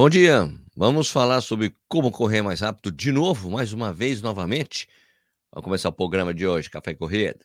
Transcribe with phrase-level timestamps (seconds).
[0.00, 0.50] Bom dia.
[0.74, 4.88] Vamos falar sobre como correr mais rápido de novo, mais uma vez, novamente.
[5.52, 7.38] Vamos começar o programa de hoje, Café Corrida.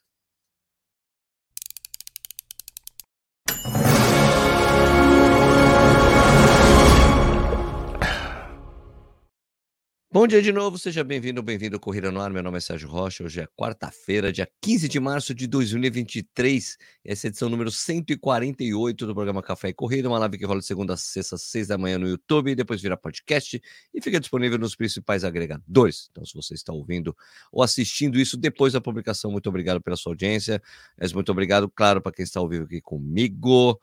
[10.15, 12.31] Bom dia de novo, seja bem-vindo, bem-vindo ao Corrida no Ar.
[12.31, 13.21] Meu nome é Sérgio Rocha.
[13.21, 16.77] Hoje é quarta-feira, dia 15 de março de 2023.
[17.03, 20.61] Essa é a edição número 148 do programa Café e Corrida, uma live que rola
[20.61, 23.61] de segunda a sexta, às seis da manhã no YouTube, depois vira podcast
[23.93, 26.07] e fica disponível nos principais agregadores.
[26.11, 27.13] Então, se você está ouvindo
[27.51, 30.61] ou assistindo isso depois da publicação, muito obrigado pela sua audiência.
[30.97, 33.77] Mas muito obrigado, claro, para quem está ao vivo aqui comigo.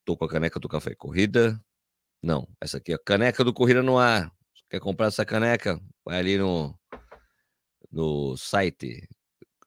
[0.00, 1.58] Estou com a caneca do Café e Corrida.
[2.22, 4.30] Não, essa aqui é a caneca do Corrida no Ar
[4.74, 5.80] Quer comprar essa caneca?
[6.04, 6.76] Vai ali no,
[7.92, 9.08] no site.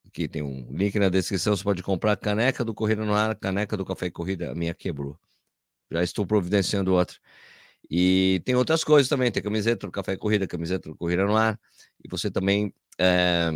[0.05, 1.55] Aqui tem um link na descrição.
[1.55, 4.52] Você pode comprar a caneca do Corrida no Ar, caneca do Café e Corrida.
[4.52, 5.17] A minha quebrou.
[5.89, 7.16] Já estou providenciando outra.
[7.89, 9.31] E tem outras coisas também.
[9.31, 11.58] Tem camiseta do Café e Corrida, camiseta do Corrida no Ar.
[12.03, 13.50] E você também é,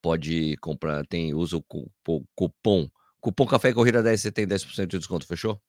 [0.00, 1.06] pode comprar.
[1.06, 5.26] Tem, usa o cupom, cupom Café e Corrida 10, você tem 10% de desconto.
[5.26, 5.60] Fechou?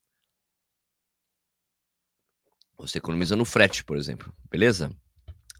[2.79, 4.33] Você economiza no frete, por exemplo.
[4.49, 4.91] Beleza?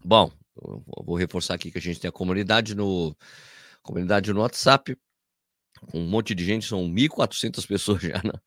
[0.04, 0.32] Bom,
[1.04, 3.14] vou reforçar aqui que a gente tem a comunidade no
[3.82, 4.96] comunidade no WhatsApp,
[5.94, 8.40] um monte de gente, são 1.400 pessoas já na,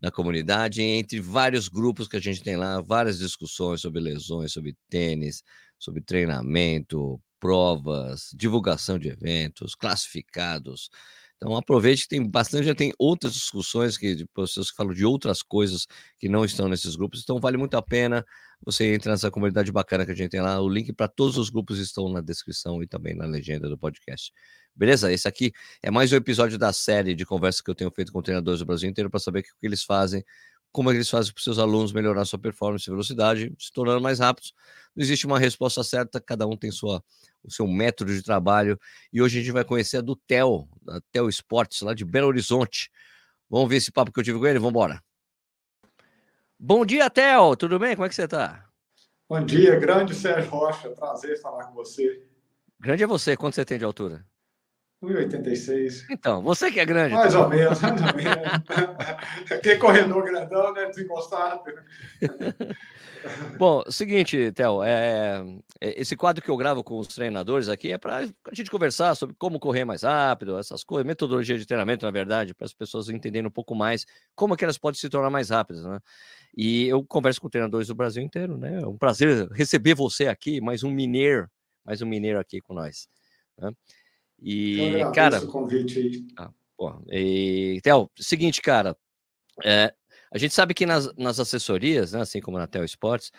[0.00, 4.76] na, comunidade, entre vários grupos que a gente tem lá, várias discussões sobre lesões, sobre
[4.90, 5.42] tênis,
[5.78, 10.90] sobre treinamento, provas, divulgação de eventos, classificados,
[11.42, 15.42] então aproveite, tem bastante, já tem outras discussões que de pessoas que falam de outras
[15.42, 18.24] coisas que não estão nesses grupos, então vale muito a pena
[18.64, 20.60] você entrar nessa comunidade bacana que a gente tem lá.
[20.60, 24.32] O link para todos os grupos estão na descrição e também na legenda do podcast.
[24.72, 25.12] Beleza?
[25.12, 25.50] Esse aqui
[25.82, 28.66] é mais um episódio da série de conversas que eu tenho feito com treinadores do
[28.66, 30.24] Brasil inteiro para saber o que eles fazem,
[30.72, 33.70] como é que eles fazem para os seus alunos melhorar sua performance e velocidade, se
[33.70, 34.54] tornando mais rápidos.
[34.96, 37.02] Não existe uma resposta certa, cada um tem sua
[37.44, 38.78] o seu método de trabalho.
[39.12, 42.28] E hoje a gente vai conhecer a do Theo, da Theo Esportes, lá de Belo
[42.28, 42.90] Horizonte.
[43.50, 44.58] Vamos ver esse papo que eu tive com ele?
[44.58, 45.02] Vamos embora.
[46.58, 47.56] Bom dia, Theo.
[47.56, 47.96] Tudo bem?
[47.96, 48.64] Como é que você está?
[49.28, 50.90] Bom dia, grande Sérgio Rocha.
[50.90, 52.24] Prazer falar com você.
[52.78, 53.36] Grande é você.
[53.36, 54.24] Quanto você tem de altura?
[55.02, 56.04] 1,86.
[56.10, 57.14] Então, você que é grande.
[57.14, 59.50] Mais ou menos, mais ou menos.
[59.50, 60.86] Aquele corredor grandão, né?
[60.86, 61.60] Desencostado.
[63.58, 65.44] Bom, seguinte, Theo, é,
[65.80, 69.14] é, esse quadro que eu gravo com os treinadores aqui é para a gente conversar
[69.14, 73.08] sobre como correr mais rápido, essas coisas, metodologia de treinamento, na verdade, para as pessoas
[73.08, 75.98] entenderem um pouco mais como é que elas podem se tornar mais rápidas, né?
[76.56, 78.82] E eu converso com treinadores do Brasil inteiro, né?
[78.82, 81.48] É um prazer receber você aqui, mais um mineiro,
[81.84, 83.08] mais um mineiro aqui com nós.
[83.58, 83.70] Né?
[84.42, 85.40] E, cara.
[85.40, 86.26] O convite aí.
[86.36, 88.96] Ah, pô, e, Theo, seguinte, cara,
[89.64, 89.94] é,
[90.32, 93.30] a gente sabe que nas, nas assessorias, né, assim como na Tel Esportes,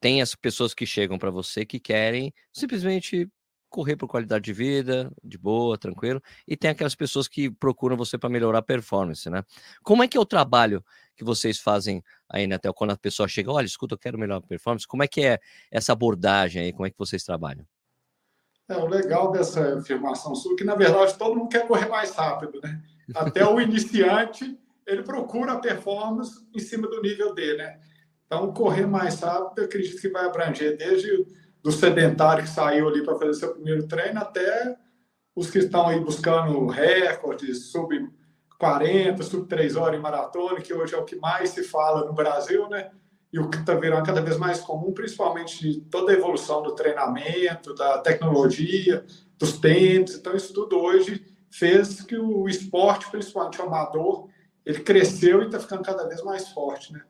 [0.00, 3.28] tem as pessoas que chegam para você que querem simplesmente
[3.68, 8.18] correr por qualidade de vida, de boa, tranquilo, e tem aquelas pessoas que procuram você
[8.18, 9.44] para melhorar a performance, né?
[9.84, 10.84] Como é que é o trabalho
[11.16, 14.38] que vocês fazem aí na Tel quando a pessoa chega, olha, escuta, eu quero melhorar
[14.38, 15.38] a performance, como é que é
[15.70, 17.64] essa abordagem aí, como é que vocês trabalham?
[18.70, 22.14] É, o legal dessa afirmação sua é que, na verdade, todo mundo quer correr mais
[22.14, 22.80] rápido, né?
[23.12, 27.80] Até o iniciante ele procura a performance em cima do nível dele, né?
[28.26, 31.26] Então, correr mais rápido, acredito que vai abranger desde
[31.60, 34.76] do sedentário que saiu ali para fazer seu primeiro treino até
[35.34, 38.08] os que estão aí buscando recordes sub
[38.56, 42.12] 40, sub 3 horas em maratona, que hoje é o que mais se fala no
[42.12, 42.90] Brasil, né?
[43.32, 47.74] E o que está virando cada vez mais comum, principalmente toda a evolução do treinamento,
[47.74, 49.04] da tecnologia,
[49.38, 50.16] dos tênis.
[50.16, 54.28] Então, isso tudo hoje fez que o esporte, principalmente o amador,
[54.64, 57.02] ele cresceu e está ficando cada vez mais forte, né?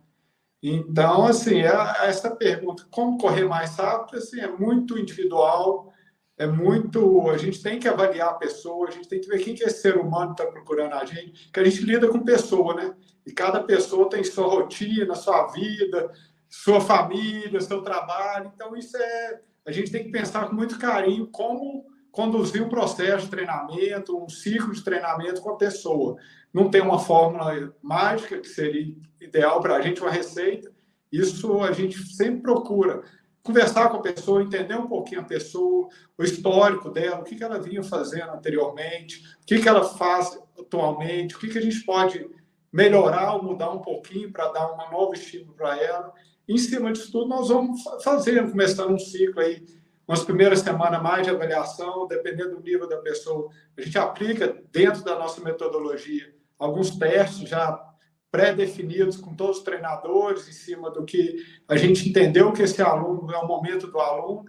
[0.62, 1.72] Então, assim, é,
[2.06, 5.92] essa pergunta, como correr mais rápido, assim, é muito individual,
[6.40, 7.28] é muito.
[7.28, 9.66] A gente tem que avaliar a pessoa, a gente tem que ver quem que é
[9.66, 12.94] esse ser humano que está procurando a gente, que a gente lida com pessoa, né?
[13.26, 16.10] E cada pessoa tem sua rotina, sua vida,
[16.48, 18.50] sua família, seu trabalho.
[18.54, 19.40] Então, isso é.
[19.66, 24.28] A gente tem que pensar com muito carinho como conduzir um processo de treinamento, um
[24.30, 26.16] ciclo de treinamento com a pessoa.
[26.54, 30.72] Não tem uma fórmula mágica que seria ideal para a gente, uma receita.
[31.12, 33.02] Isso a gente sempre procura
[33.42, 37.44] conversar com a pessoa, entender um pouquinho a pessoa, o histórico dela, o que, que
[37.44, 41.84] ela vinha fazendo anteriormente, o que, que ela faz atualmente, o que, que a gente
[41.84, 42.28] pode
[42.72, 46.12] melhorar ou mudar um pouquinho para dar uma nova estímulo para ela.
[46.48, 49.64] Em cima disso tudo, nós vamos fazendo, começando um ciclo aí
[50.06, 53.48] umas primeiras semanas mais de avaliação, dependendo do nível da pessoa.
[53.78, 57.89] A gente aplica dentro da nossa metodologia alguns testes já
[58.30, 63.32] pré-definidos com todos os treinadores, em cima do que a gente entendeu que esse aluno
[63.32, 64.48] é o momento do aluno.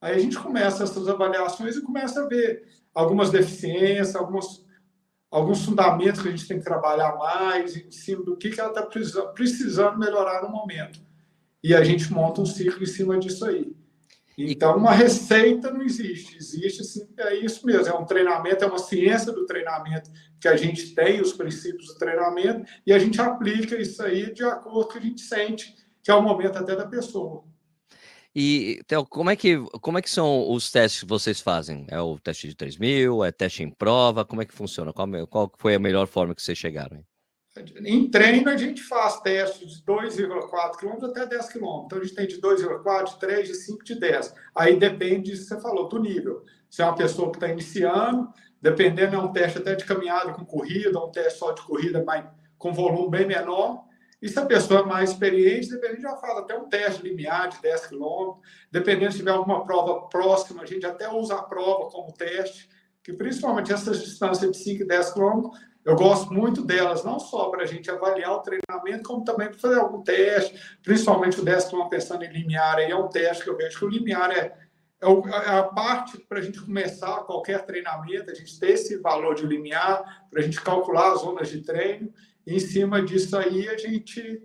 [0.00, 4.66] Aí a gente começa essas avaliações e começa a ver algumas deficiências, alguns,
[5.30, 8.70] alguns fundamentos que a gente tem que trabalhar mais, em cima do que, que ela
[8.70, 8.82] está
[9.34, 11.00] precisando melhorar no momento.
[11.62, 13.76] E a gente monta um ciclo em cima disso aí.
[14.48, 16.36] Então, uma receita não existe.
[16.36, 17.88] Existe, sim, é isso mesmo.
[17.88, 20.10] É um treinamento, é uma ciência do treinamento
[20.40, 24.42] que a gente tem, os princípios do treinamento, e a gente aplica isso aí de
[24.44, 27.44] acordo com o que a gente sente, que é o momento até da pessoa.
[28.34, 31.84] E, Theo, como é, que, como é que são os testes que vocês fazem?
[31.88, 33.24] É o teste de 3 mil?
[33.24, 34.24] É teste em prova?
[34.24, 34.92] Como é que funciona?
[34.92, 37.04] Qual, qual foi a melhor forma que vocês chegaram?
[37.84, 41.82] Em treino, a gente faz testes de 2,4 km até 10 km.
[41.84, 44.34] Então, a gente tem de 2,4, de 3, de 5, de 10.
[44.54, 46.44] Aí depende, que você falou, do nível.
[46.70, 48.32] Se é uma pessoa que está iniciando,
[48.62, 52.24] dependendo, é um teste até de caminhada com corrida, um teste só de corrida, mas
[52.56, 53.84] com volume bem menor.
[54.22, 57.60] E se a pessoa é mais experiente, dependendo, já faz até um teste limiar de
[57.60, 58.38] 10 km.
[58.70, 62.68] Dependendo se tiver alguma prova próxima, a gente até usa a prova como teste,
[63.02, 65.50] que principalmente essas distâncias de 5 e 10 km
[65.90, 69.58] eu gosto muito delas, não só para a gente avaliar o treinamento, como também para
[69.58, 73.42] fazer algum teste, principalmente o 10 que estão pensando em limiar, aí é um teste
[73.42, 74.56] que eu vejo que o limiar é,
[75.02, 79.34] é, é a parte para a gente começar qualquer treinamento, a gente ter esse valor
[79.34, 82.12] de limiar, para a gente calcular as zonas de treino,
[82.46, 84.40] e em cima disso aí a gente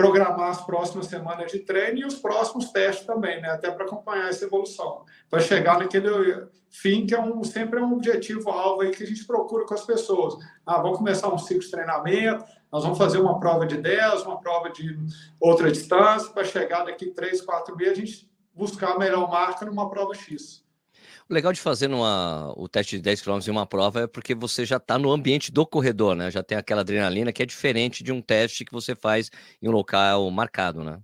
[0.00, 3.50] programar as próximas semanas de treino e os próximos testes também, né?
[3.50, 5.04] Até para acompanhar essa evolução.
[5.28, 9.06] Para chegar naquele fim que é um, sempre é um objetivo alvo aí que a
[9.06, 10.42] gente procura com as pessoas.
[10.64, 14.40] Ah, vamos começar um ciclo de treinamento, nós vamos fazer uma prova de 10, uma
[14.40, 14.96] prova de
[15.38, 19.90] outra distância, para chegar daqui 3, 4 meses a gente buscar a melhor marca numa
[19.90, 20.64] prova X.
[21.30, 24.64] O legal de fazer o teste de 10 km em uma prova é porque você
[24.64, 26.28] já está no ambiente do corredor, né?
[26.28, 29.30] Já tem aquela adrenalina que é diferente de um teste que você faz
[29.62, 31.00] em um local marcado, né?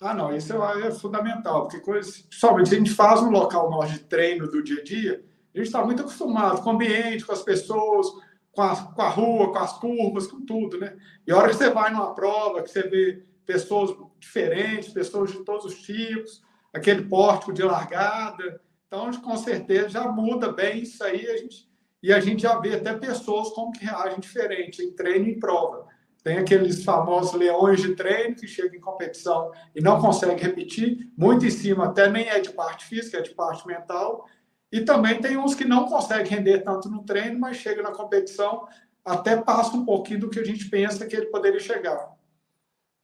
[0.00, 3.92] Ah, não, isso é, é fundamental, porque principalmente se a gente faz um local nosso
[3.92, 5.22] de treino do dia a dia,
[5.54, 8.06] a gente está muito acostumado com o ambiente, com as pessoas,
[8.52, 10.96] com a, com a rua, com as curvas, com tudo, né?
[11.26, 15.44] E a hora que você vai numa prova, que você vê pessoas diferentes, pessoas de
[15.44, 16.42] todos os tipos,
[16.72, 21.26] aquele pórtico de largada, então, com certeza, já muda bem isso aí.
[21.28, 21.68] A gente,
[22.02, 25.86] e a gente já vê até pessoas como que reagem diferente em treino e prova.
[26.22, 31.46] Tem aqueles famosos leões de treino que chegam em competição e não conseguem repetir, muito
[31.46, 34.26] em cima até nem é de parte física, é de parte mental.
[34.72, 38.66] E também tem uns que não conseguem render tanto no treino, mas chega na competição,
[39.04, 42.15] até passa um pouquinho do que a gente pensa que ele poderia chegar.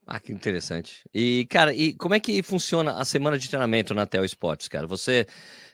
[0.06, 1.02] Ah, que interessante.
[1.14, 4.86] E, cara, e como é que funciona a semana de treinamento na Tel Sports, cara?
[4.86, 5.26] Você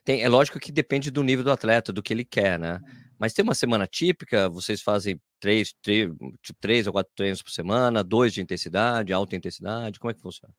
[0.04, 2.80] tem, é lógico que depende do nível do atleta, do que ele quer, né?
[3.18, 6.10] Mas tem uma semana típica, vocês fazem três, três,
[6.42, 10.20] tipo, três ou quatro treinos por semana, dois de intensidade, alta intensidade, como é que
[10.20, 10.54] funciona?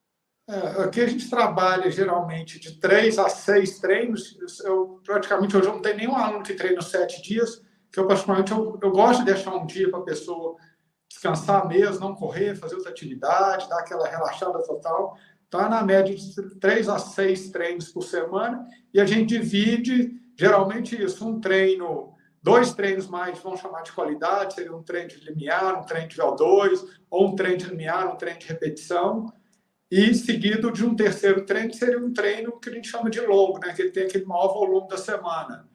[0.48, 4.36] É, aqui a gente trabalha geralmente de três a seis treinos.
[4.64, 7.62] Eu praticamente hoje eu não tenho nenhum aluno que treina sete dias,
[7.92, 10.58] que eu particularmente eu, eu gosto de deixar um dia para a pessoa
[11.10, 15.18] descansar mesmo, não correr, fazer outra atividade, dar aquela relaxada total.
[15.44, 21.02] Está na média de três a seis treinos por semana e a gente divide geralmente
[21.02, 25.78] isso, um treino, dois treinos mais, vamos chamar de qualidade, seria um treino de limiar,
[25.78, 29.34] um treino de VO2, ou um treino de limiar, um treino de repetição,
[29.92, 33.20] e seguido de um terceiro treino, que seria um treino que a gente chama de
[33.20, 33.74] longo, né?
[33.74, 35.69] que ele tem aquele maior volume da semana.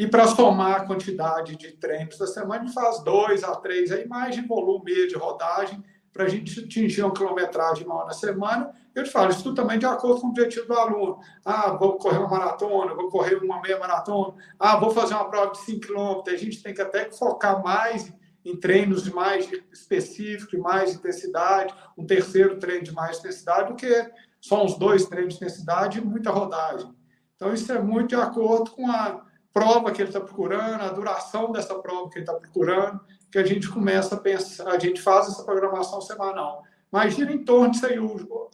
[0.00, 3.92] E para somar a quantidade de treinos da semana, a gente faz dois a três
[3.92, 8.72] aí, mais de volume de rodagem, para a gente atingir uma quilometragem maior na semana.
[8.94, 11.20] Eu te falo, isso tudo também de acordo com o objetivo do aluno.
[11.44, 15.52] Ah, vou correr uma maratona, vou correr uma meia maratona, ah, vou fazer uma prova
[15.52, 16.22] de 5 km.
[16.28, 18.10] A gente tem que até focar mais
[18.42, 23.74] em treinos de mais específicos, de mais intensidade, um terceiro treino de mais intensidade, do
[23.74, 26.90] que só uns dois treinos de intensidade e muita rodagem.
[27.36, 31.52] Então, isso é muito de acordo com a prova que ele está procurando, a duração
[31.52, 35.28] dessa prova que ele está procurando que a gente começa a pensar, a gente faz
[35.28, 36.64] essa programação semanal.
[36.90, 37.96] Mas gira em torno disso aí,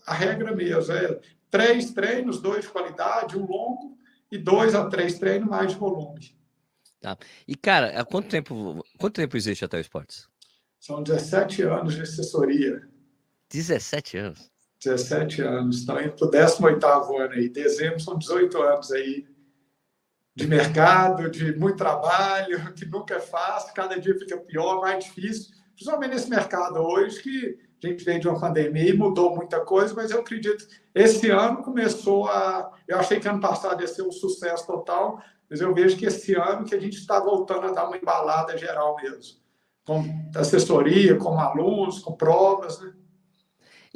[0.07, 1.19] a regra mesmo, é
[1.51, 3.97] três treinos, dois de qualidade, um longo,
[4.31, 6.37] e dois a três treinos mais de volume.
[7.01, 7.17] Tá.
[7.49, 10.29] E, cara, há quanto tempo, quanto tempo existe a Tel Esportes?
[10.79, 12.87] São 17 anos de assessoria.
[13.51, 14.51] 17 anos?
[14.85, 15.79] 17 anos.
[15.79, 17.49] Estão indo para o 18 ano aí.
[17.49, 19.27] Dezembro são 18 anos aí
[20.37, 25.51] de mercado, de muito trabalho, que nunca é fácil, cada dia fica pior, mais difícil,
[25.75, 29.95] principalmente nesse mercado hoje, que a gente vem de uma pandemia e mudou muita coisa,
[29.95, 32.73] mas eu acredito esse ano começou a.
[32.89, 36.35] Eu achei que ano passado ia ser um sucesso total, mas eu vejo que esse
[36.35, 39.39] ano que a gente está voltando a dar uma embalada geral mesmo.
[39.87, 40.03] com
[40.35, 42.93] assessoria, com alunos, com provas, né?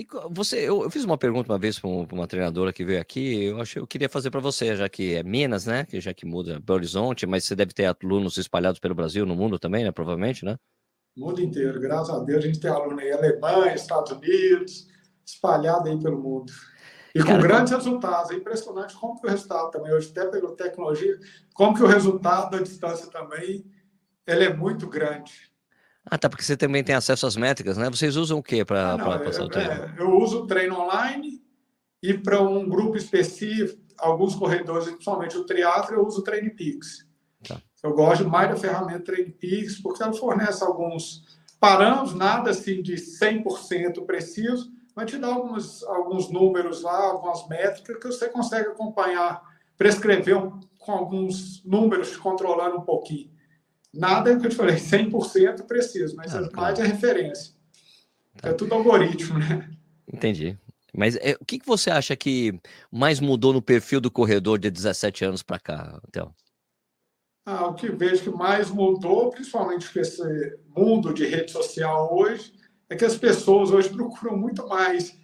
[0.00, 3.45] E você, eu, eu, fiz uma pergunta uma vez para uma treinadora que veio aqui,
[3.45, 5.85] eu acho eu queria fazer para você, já que é Minas, né?
[5.85, 9.37] Que já que muda Belo Horizonte, mas você deve ter alunos espalhados pelo Brasil, no
[9.37, 9.92] mundo também, né?
[9.92, 10.57] Provavelmente, né?
[11.14, 14.88] mundo inteiro, graças a Deus, a gente tem aluno aí Alemanha, Estados Unidos,
[15.23, 16.50] espalhado aí pelo mundo.
[17.14, 17.85] E com Cara, grandes como...
[17.85, 21.19] resultados, é impressionante como que o resultado também, hoje até pela tecnologia,
[21.52, 23.66] como que o resultado da distância também,
[24.26, 25.50] ele é muito grande.
[26.11, 27.88] Ah, tá, porque você também tem acesso às métricas, né?
[27.88, 29.71] Vocês usam o que para ah, passar o treino?
[29.71, 31.40] É, eu uso o treino online
[32.02, 37.07] e para um grupo específico, alguns corredores, principalmente o triatlo, eu uso o Peaks.
[37.47, 37.62] Tá.
[37.83, 41.25] Eu gosto mais da ferramenta Peaks porque ela fornece alguns
[41.61, 47.97] parâmetros, nada assim de 100% preciso, mas te dá alguns, alguns números lá, algumas métricas
[47.99, 49.43] que você consegue acompanhar,
[49.79, 53.30] prescrever um, com alguns números, controlando um pouquinho.
[53.93, 57.55] Nada que eu te falei, 100% preciso, mas ah, mais é referência.
[58.41, 58.51] Tá.
[58.51, 59.69] É tudo algoritmo, né?
[60.13, 60.59] Entendi.
[60.97, 64.71] Mas é, o que, que você acha que mais mudou no perfil do corredor de
[64.71, 66.35] 17 anos para cá, Théo?
[67.47, 72.53] Ah, o que vejo que mais mudou, principalmente com esse mundo de rede social hoje,
[72.89, 75.19] é que as pessoas hoje procuram muito mais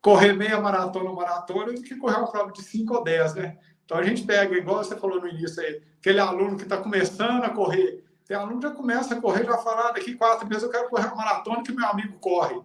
[0.00, 3.58] correr meia maratona ou maratona do que correr uma prova de 5 ou 10, né?
[3.84, 7.44] Então a gente pega, igual você falou no início aí, aquele aluno que está começando
[7.44, 10.62] a correr tem aluno que já começa a correr, já fala, ah, daqui quatro meses
[10.62, 12.60] eu quero correr uma maratona que meu amigo corre.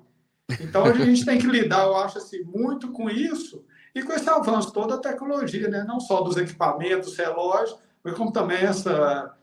[0.60, 3.66] Então, a gente tem que lidar, eu acho, assim, muito com isso
[3.96, 5.86] e com esse avanço toda a tecnologia, né?
[5.88, 9.34] não só dos equipamentos, relógios, mas como também essa,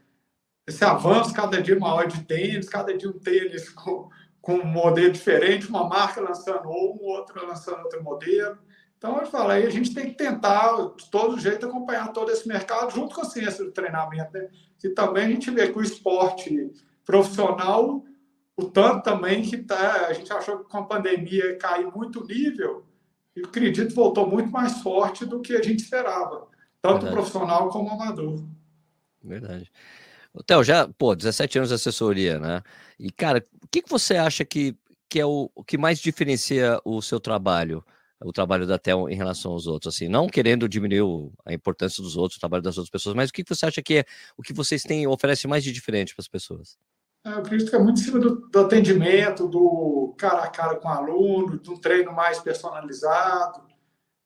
[0.67, 4.11] esse avanço cada dia maior de tênis, cada dia um tênis com,
[4.43, 8.59] com um modelo diferente, uma marca lançando um, outra lançando outro modelo.
[9.01, 12.47] Então, eu falo, aí a gente tem que tentar, de todo jeito, acompanhar todo esse
[12.47, 14.51] mercado junto com a ciência do treinamento, né?
[14.79, 16.71] Que também a gente vê que o esporte
[17.03, 18.05] profissional,
[18.55, 22.27] o tanto também que tá, a gente achou que com a pandemia caiu muito o
[22.27, 22.85] nível,
[23.35, 26.47] e acredito voltou muito mais forte do que a gente esperava,
[26.83, 28.45] tanto profissional como amador.
[29.25, 29.73] Verdade.
[30.47, 32.63] Theo, já, pô, 17 anos de assessoria, né?
[32.99, 34.77] E, cara, o que, que você acha que,
[35.09, 37.83] que é o, o que mais diferencia o seu trabalho?
[38.23, 42.17] O trabalho da TEL em relação aos outros, assim, não querendo diminuir a importância dos
[42.17, 44.05] outros, o trabalho das outras pessoas, mas o que você acha que é
[44.37, 46.79] o que vocês têm, oferece mais de diferente para as pessoas?
[47.25, 50.77] É, eu acredito que é muito em cima do, do, atendimento, do cara a cara
[50.77, 53.63] com o aluno, de um treino mais personalizado,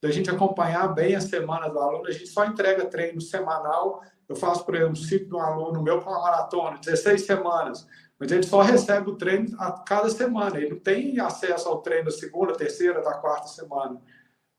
[0.00, 2.06] da gente acompanhar bem a semana do aluno.
[2.06, 4.02] A gente só entrega treino semanal.
[4.28, 7.86] Eu faço, por exemplo, um ciclo de um aluno meu para uma maratona, 16 semanas
[8.18, 10.56] mas ele só recebe o treino a cada semana.
[10.56, 14.00] Ele não tem acesso ao treino da segunda, terceira, da quarta semana.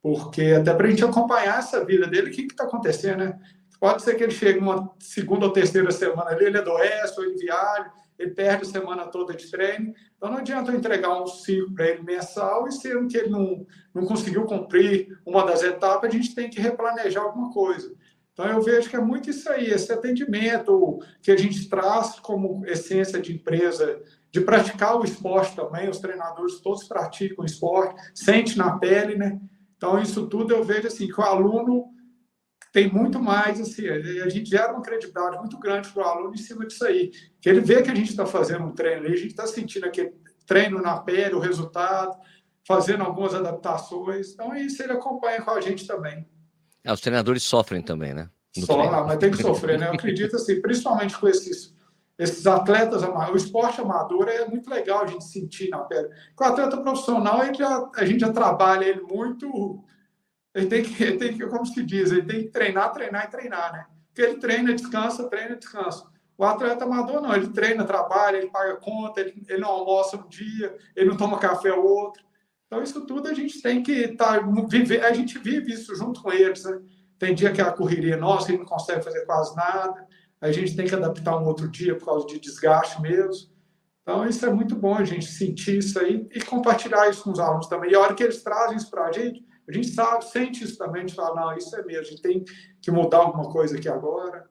[0.02, 3.40] Porque até para a gente acompanhar essa vida dele, o que está acontecendo, né?
[3.80, 7.38] Pode ser que ele chegue uma segunda ou terceira semana ali, ele adoece, ou ele
[7.38, 9.94] viaja, ele perde a semana toda de treino.
[10.16, 13.66] Então não adianta eu entregar um ciclo para ele mensal e sendo que ele não,
[13.94, 17.94] não conseguiu cumprir uma das etapas, a gente tem que replanejar alguma coisa.
[18.36, 22.66] Então, eu vejo que é muito isso aí, esse atendimento que a gente traz como
[22.66, 28.78] essência de empresa, de praticar o esporte também, os treinadores todos praticam esporte, sente na
[28.78, 29.40] pele, né?
[29.78, 31.86] Então, isso tudo eu vejo assim, que o aluno
[32.74, 36.38] tem muito mais, assim, a gente gera uma credibilidade muito grande para o aluno em
[36.38, 39.28] cima disso aí, que ele vê que a gente está fazendo um treino a gente
[39.28, 40.14] está sentindo aquele
[40.46, 42.20] treino na pele, o resultado,
[42.68, 46.28] fazendo algumas adaptações, então isso ele acompanha com a gente também.
[46.86, 48.30] É, os treinadores sofrem também, né?
[48.60, 49.88] Só, mas tem que sofrer, né?
[49.88, 51.76] Eu acredito assim, principalmente com esses,
[52.18, 53.44] esses atletas amadores.
[53.44, 56.08] O esporte amador é muito legal a gente sentir na pele.
[56.36, 59.84] Com o atleta profissional, a gente já, a gente já trabalha ele muito.
[60.54, 63.32] Ele tem que, ele tem que, como se diz, ele tem que treinar, treinar e
[63.32, 63.86] treinar, né?
[64.08, 66.06] Porque ele treina, descansa, treina, descansa.
[66.38, 70.28] O atleta amador não, ele treina, trabalha, ele paga conta, ele, ele não almoça um
[70.28, 72.24] dia, ele não toma café o outro.
[72.68, 76.22] Então, isso tudo a gente tem que estar, tá, viver, a gente vive isso junto
[76.22, 76.64] com eles.
[76.64, 76.80] Né?
[77.18, 80.06] Tem dia que a correria é nossa, a gente não consegue fazer quase nada,
[80.42, 83.54] a gente tem que adaptar um outro dia por causa de desgaste mesmo.
[84.02, 87.40] Então, isso é muito bom a gente sentir isso aí e compartilhar isso com os
[87.40, 87.92] alunos também.
[87.92, 90.78] E a hora que eles trazem isso para a gente, a gente sabe, sente isso
[90.78, 92.44] também, a gente fala, não, isso é mesmo, a gente tem
[92.80, 94.48] que mudar alguma coisa aqui agora.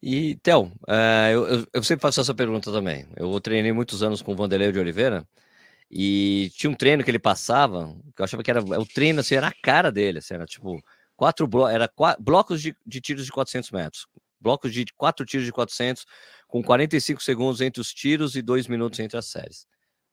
[0.00, 3.08] E, Theo, uh, eu, eu, sempre faço essa pergunta também.
[3.16, 5.26] Eu treinei muitos anos com o Vanderlei de Oliveira,
[5.90, 9.34] e tinha um treino que ele passava, que eu achava que era o treino, assim,
[9.34, 10.82] era a cara dele, assim, era tipo
[11.16, 14.06] quatro blocos, era quatro, blocos de, de tiros de 400 metros,
[14.38, 16.04] blocos de quatro tiros de 400,
[16.46, 19.66] com 45 segundos entre os tiros e dois minutos entre as séries.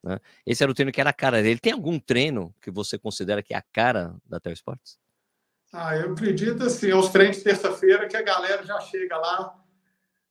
[0.04, 0.20] Né?
[0.46, 1.60] Esse era o treino que era a cara dele.
[1.60, 5.00] Tem algum treino que você considera que é a cara da Telesports?
[5.74, 9.60] Ah, eu acredito assim, os treinos de terça-feira que a galera já chega lá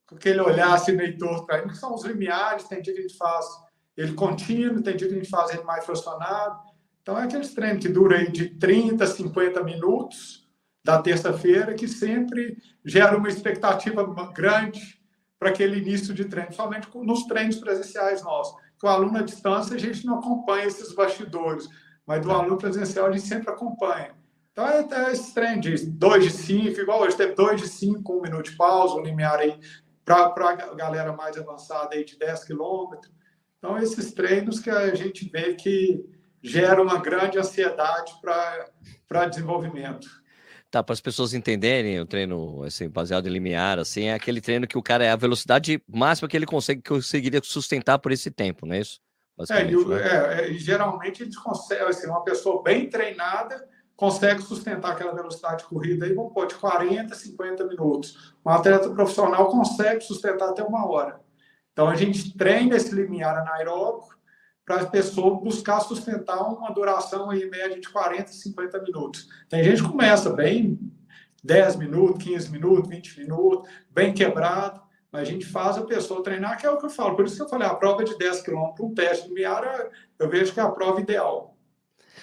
[0.07, 3.17] com aquele olhar assim meio torto que são os limiares, tem dia que a gente
[3.17, 3.47] faz
[3.97, 6.59] ele contínuo, tem dia que a gente faz ele mais fracionado.
[7.03, 10.49] Então, é aqueles treinos que duram de 30, 50 minutos
[10.83, 15.01] da terça-feira, que sempre gera uma expectativa grande
[15.39, 18.57] para aquele início de treino, somente nos treinos presenciais nossos.
[18.79, 21.69] Que o aluno à distância, a gente não acompanha esses bastidores,
[22.07, 24.15] mas do aluno presencial a gente sempre acompanha.
[24.53, 28.13] Então, é até esse treino de 2 de 5, igual hoje, teve 2 de 5,
[28.13, 29.59] um minuto de pausa, um limiar aí
[30.05, 33.13] para a galera mais avançada aí de 10 quilômetros.
[33.65, 36.05] Então, esses treinos que a gente vê que
[36.43, 40.07] geram uma grande ansiedade para desenvolvimento.
[40.71, 44.67] Tá, para as pessoas entenderem o treino assim, baseado em limiar, assim, é aquele treino
[44.67, 48.31] que o cara é a velocidade máxima que ele consegue, que conseguiria sustentar por esse
[48.31, 49.01] tempo, não é isso?
[49.49, 50.43] É, né?
[50.43, 53.67] é, é, geralmente a gente consegue, assim, uma pessoa bem treinada
[53.97, 58.35] consegue sustentar aquela velocidade de corrida aí, vamos pôr, de 40, 50 minutos.
[58.45, 61.24] Um atleta profissional consegue sustentar até uma hora.
[61.75, 64.17] Então, a gente treina esse limiar anaeróbico
[64.65, 69.29] para a pessoa buscar sustentar uma duração aí, média de 40, 50 minutos.
[69.49, 70.79] Tem gente que começa bem
[71.43, 76.57] 10 minutos, 15 minutos, 20 minutos, bem quebrado, mas a gente faz a pessoa treinar,
[76.59, 77.17] que é o que eu falo.
[77.17, 80.55] Por isso que eu falei, a prova de 10 quilômetros, um teste limiar, eu vejo
[80.55, 81.57] que é a prova ideal.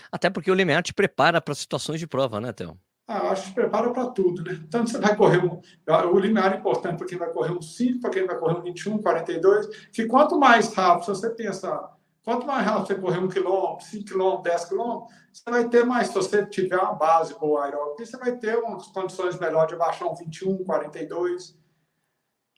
[0.09, 2.79] Até porque o limiar te prepara para situações de prova, né, Theo?
[3.13, 4.63] Ah, acho que prepara para tudo, né?
[4.69, 5.59] Tanto você vai correr um.
[6.13, 8.61] O limiar é importante para quem vai correr um 5, para quem vai correr um
[8.61, 13.85] 21, 42, que quanto mais rápido, você pensar, quanto mais rápido você correr um quilômetro,
[13.85, 18.05] 5 quilômetros, 10 quilômetros, você vai ter mais, se você tiver uma base boa aeróbica,
[18.05, 21.59] você vai ter umas condições melhores de baixar um 21, 42.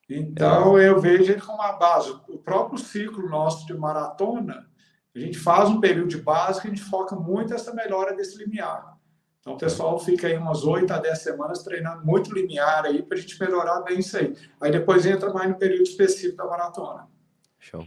[0.07, 2.11] Então, eu vejo ele como uma base.
[2.27, 4.67] O próprio ciclo nosso de maratona,
[5.15, 8.37] a gente faz um período de base que a gente foca muito nessa melhora desse
[8.37, 8.92] limiar.
[9.43, 13.17] Então, o pessoal fica aí umas 8 a 10 semanas treinando muito linear aí para
[13.17, 14.33] a gente melhorar bem isso aí.
[14.61, 17.09] Aí depois entra mais no período específico da maratona.
[17.59, 17.85] Show.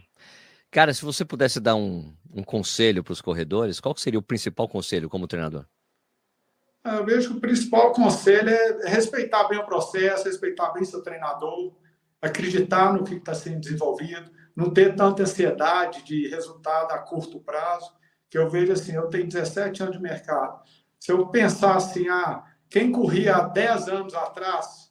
[0.70, 4.68] Cara, se você pudesse dar um, um conselho para os corredores, qual seria o principal
[4.68, 5.64] conselho como treinador?
[6.84, 11.02] Ah, eu vejo que o principal conselho é respeitar bem o processo, respeitar bem seu
[11.02, 11.74] treinador,
[12.20, 17.90] acreditar no que está sendo desenvolvido, não ter tanta ansiedade de resultado a curto prazo,
[18.28, 20.60] que eu vejo assim, eu tenho 17 anos de mercado,
[21.06, 24.90] se eu pensar assim, ah, quem corria há 10 anos atrás,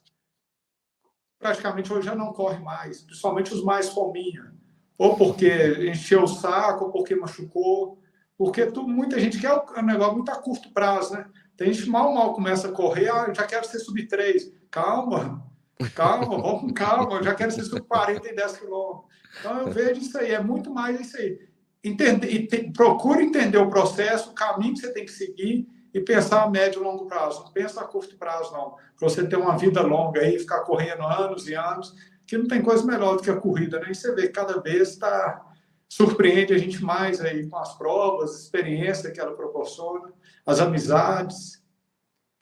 [1.38, 4.56] praticamente hoje já não corre mais, principalmente os mais fominha.
[4.98, 5.50] Ou porque
[5.90, 8.00] encheu o saco, ou porque machucou.
[8.38, 11.26] Porque tu, muita gente quer um negócio muito a curto prazo, né?
[11.58, 14.54] Tem gente mal, mal começa a correr, ah, já quero ser sub 3.
[14.72, 15.46] Calma,
[15.94, 19.14] calma, vamos com calma, já quero ser sub 40 e 10 quilômetros.
[19.38, 21.38] Então eu vejo isso aí, é muito mais isso aí.
[21.84, 26.02] Entende, e te, procure entender o processo, o caminho que você tem que seguir e
[26.02, 27.46] pensar a médio e longo prazo.
[27.46, 28.72] Não pensa a curto prazo, não.
[28.72, 31.96] Para você ter uma vida longa aí, ficar correndo anos e anos,
[32.28, 33.88] que não tem coisa melhor do que a corrida, né?
[33.90, 35.54] E você vê que cada vez está
[35.88, 40.12] surpreende a gente mais aí com as provas, a experiência que ela proporciona,
[40.46, 41.64] as amizades.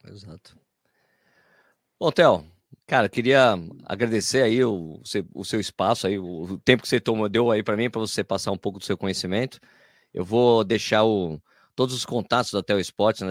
[0.04, 0.58] Exato.
[2.00, 2.44] Bom, Theo,
[2.88, 3.54] cara, queria
[3.86, 5.00] agradecer aí o,
[5.32, 8.24] o seu espaço aí, o tempo que você tomou, deu aí para mim para você
[8.24, 9.60] passar um pouco do seu conhecimento.
[10.12, 11.40] Eu vou deixar o
[11.76, 13.22] todos os contatos da Tel Esportes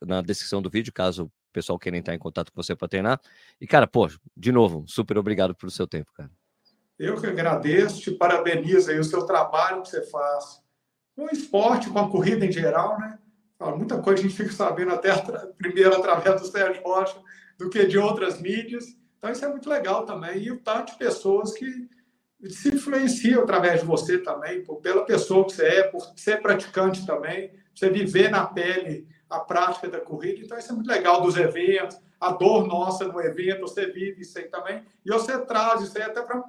[0.00, 2.88] na, na descrição do vídeo, caso o pessoal queira entrar em contato com você para
[2.88, 3.20] treinar.
[3.60, 6.30] E, cara, pô, de novo, super obrigado pelo seu tempo, cara.
[6.98, 10.60] Eu que agradeço, te parabenizo aí o seu trabalho que você faz
[11.14, 13.18] com esporte, com a corrida em geral, né?
[13.76, 15.10] Muita coisa a gente fica sabendo até
[15.58, 17.20] primeiro através do Sérgio Rocha
[17.58, 18.84] do que de outras mídias.
[19.16, 20.38] Então, isso é muito legal também.
[20.38, 21.88] E o tanto de pessoas que
[22.50, 27.50] se influenciam através de você também, pela pessoa que você é, por ser praticante também
[27.78, 30.40] você viver na pele a prática da corrida.
[30.40, 34.38] Então, isso é muito legal dos eventos, a dor nossa no evento, você vive isso
[34.38, 34.82] aí também.
[35.04, 36.42] E você traz isso aí até para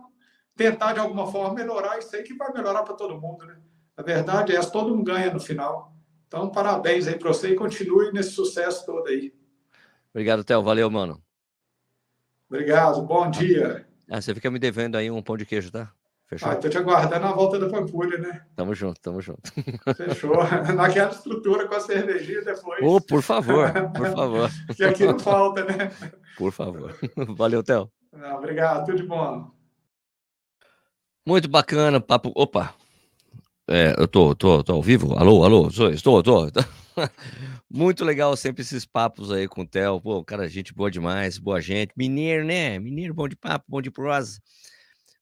[0.55, 3.57] tentar, de alguma forma, melhorar isso aí, que vai melhorar para todo mundo, né?
[3.95, 5.93] A verdade é essa, todo mundo ganha no final.
[6.27, 9.33] Então, parabéns aí para você e continue nesse sucesso todo aí.
[10.13, 10.63] Obrigado, Theo.
[10.63, 11.21] Valeu, mano.
[12.49, 13.01] Obrigado.
[13.01, 13.85] Bom dia.
[14.09, 15.91] Ah, você fica me devendo aí um pão de queijo, tá?
[16.29, 16.51] Fechou?
[16.51, 18.45] Ah, tô te aguardando a volta da Pampulha, né?
[18.55, 19.51] Tamo junto, tamo junto.
[19.97, 20.37] Fechou.
[20.75, 22.79] Naquela estrutura com a cervejinha depois.
[22.83, 24.51] Oh, por favor, por favor.
[24.77, 25.91] que aqui não falta, né?
[26.37, 26.95] Por favor.
[27.35, 27.91] Valeu, Theo.
[28.13, 29.49] Não, obrigado, tudo de bom.
[31.27, 32.31] Muito bacana, papo.
[32.35, 32.75] Opa!
[33.67, 35.15] É, eu tô, tô, tô ao vivo?
[35.17, 36.45] Alô, alô, sou, estou, tô.
[37.67, 39.99] Muito legal sempre esses papos aí com o Theo.
[39.99, 41.91] Pô, cara, gente boa demais, boa gente.
[41.97, 42.77] Mineiro, né?
[42.77, 44.39] Mineiro, bom de papo, bom de prosa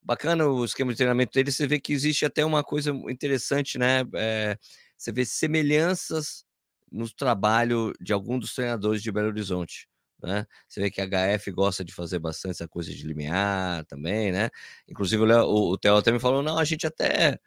[0.01, 4.03] bacana o esquema de treinamento dele, você vê que existe até uma coisa interessante, né?
[4.15, 4.57] É,
[4.97, 6.45] você vê semelhanças
[6.91, 9.87] no trabalho de algum dos treinadores de Belo Horizonte.
[10.23, 10.45] né?
[10.67, 14.49] Você vê que a HF gosta de fazer bastante essa coisa de limiar também, né?
[14.87, 17.39] Inclusive o, o Theo até me falou, não, a gente até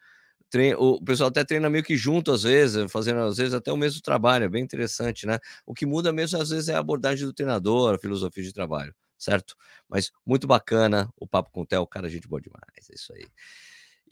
[0.51, 3.77] treina, o pessoal até treina meio que junto às vezes, fazendo às vezes até o
[3.77, 5.39] mesmo trabalho, é bem interessante, né?
[5.67, 8.95] O que muda mesmo às vezes é a abordagem do treinador, a filosofia de trabalho,
[9.21, 9.55] certo?
[9.89, 13.27] Mas muito bacana o papo com o Theo, cara, gente boa demais, é isso aí.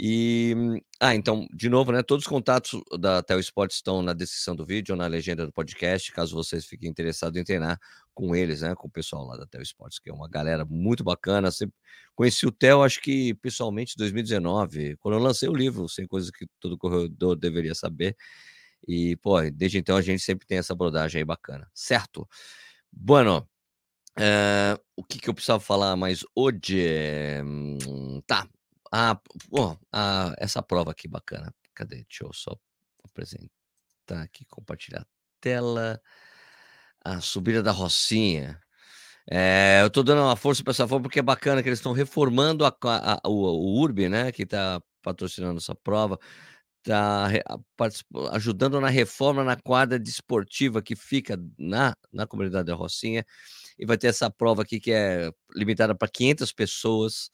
[0.01, 0.55] E,
[1.01, 2.05] ah, então, de novo, né?
[2.05, 6.37] Todos os contatos da Telesport estão na descrição do vídeo na legenda do podcast, caso
[6.37, 7.81] vocês fiquem interessados em treinar
[8.14, 8.77] com eles, né?
[8.77, 11.51] Com o pessoal lá da Telesports, que é uma galera muito bacana.
[11.51, 11.75] Sempre
[12.14, 16.31] conheci o Theo, acho que pessoalmente em 2019, quando eu lancei o livro, sem coisas
[16.31, 18.16] que todo corredor deveria saber.
[18.87, 22.29] E, pô, desde então a gente sempre tem essa abordagem aí bacana, certo?
[22.92, 23.49] Bueno,
[24.20, 26.83] é, o que, que eu precisava falar mais hoje?
[27.44, 28.48] Hum, tá,
[28.92, 31.54] ah, pô, ah, essa prova aqui bacana.
[31.74, 32.04] Cadê?
[32.09, 32.57] Deixa eu só
[33.04, 35.07] apresentar aqui, compartilhar a
[35.40, 36.00] tela.
[37.04, 38.61] A subida da Rocinha.
[39.31, 41.92] É, eu tô dando uma força para essa prova porque é bacana que eles estão
[41.92, 44.33] reformando a, a, o, o URB, né?
[44.33, 46.18] Que está patrocinando essa prova,
[46.90, 47.29] está
[48.33, 53.24] ajudando na reforma na quadra desportiva que fica na, na comunidade da Rocinha.
[53.79, 57.31] E vai ter essa prova aqui que é limitada para 500 pessoas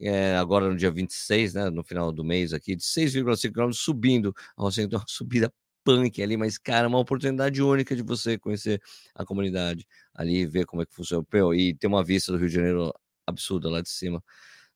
[0.00, 4.34] é, agora no dia 26, né, no final do mês aqui, de 6,5 km subindo.
[4.56, 5.52] Você tem uma subida
[5.84, 8.80] punk ali, mas, cara, uma oportunidade única de você conhecer
[9.14, 11.24] a comunidade ali, ver como é que funciona.
[11.54, 12.92] E ter uma vista do Rio de Janeiro
[13.26, 14.22] absurda lá de cima,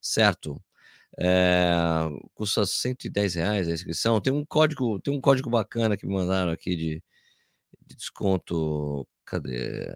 [0.01, 0.63] certo?
[1.21, 1.71] É,
[2.35, 4.21] custa 110 reais a inscrição.
[4.21, 7.03] Tem um código, tem um código bacana que me mandaram aqui de,
[7.87, 9.07] de desconto.
[9.27, 9.87] Cadê?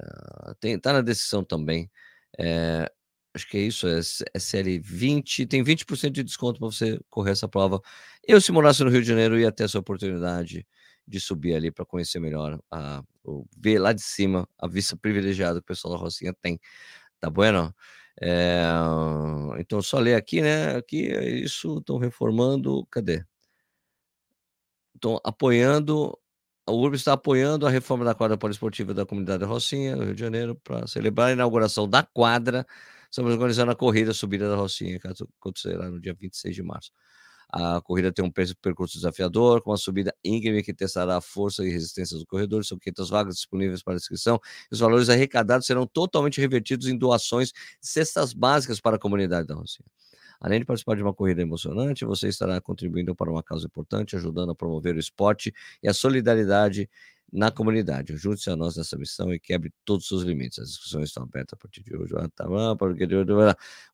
[0.61, 1.91] Tem, tá na descrição também.
[2.39, 2.91] É,
[3.35, 4.01] acho que é isso, é,
[4.35, 7.81] é série 20, tem 20% de desconto para você correr essa prova.
[8.27, 10.67] Eu, se morasse no Rio de Janeiro, ia ter essa oportunidade
[11.07, 13.03] de subir ali para conhecer melhor, a,
[13.59, 16.61] ver lá de cima a vista privilegiada que o pessoal da Rocinha tem.
[17.21, 17.75] Tá bueno?
[18.21, 18.63] É,
[19.59, 20.77] então, só ler aqui, né?
[20.77, 22.87] Aqui é isso, estão reformando.
[22.91, 23.25] Cadê?
[24.95, 26.17] Estão apoiando.
[26.67, 30.21] A URB está apoiando a reforma da quadra poliesportiva da comunidade Rocinha, no Rio de
[30.21, 32.67] Janeiro, para celebrar a inauguração da quadra
[33.15, 36.91] Estamos organizando a corrida a subida da Rocinha, que acontecerá no dia 26 de março.
[37.57, 41.71] A corrida tem um percurso desafiador, com uma subida íngreme que testará a força e
[41.71, 42.65] resistência do corredor.
[42.65, 44.41] São 500 vagas disponíveis para inscrição.
[44.73, 49.87] Os valores arrecadados serão totalmente revertidos em doações cestas básicas para a comunidade da Rocinha.
[50.41, 54.51] Além de participar de uma corrida emocionante, você estará contribuindo para uma causa importante, ajudando
[54.51, 56.91] a promover o esporte e a solidariedade
[57.33, 58.17] na comunidade.
[58.17, 60.59] Junte-se a nós nessa missão e quebre todos os seus limites.
[60.59, 62.15] As discussões estão abertas a partir de hoje.
[62.17, 62.49] Ah, tá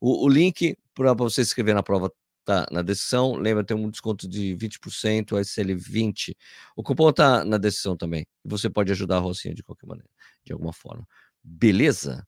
[0.00, 2.10] o, o link para você se inscrever na prova
[2.50, 3.34] está na descrição.
[3.34, 6.36] Lembra, tem um desconto de 20%, o SL20.
[6.76, 8.26] O cupom está na descrição também.
[8.44, 10.10] Você pode ajudar a Rocinha de qualquer maneira,
[10.44, 11.06] de alguma forma.
[11.42, 12.26] Beleza?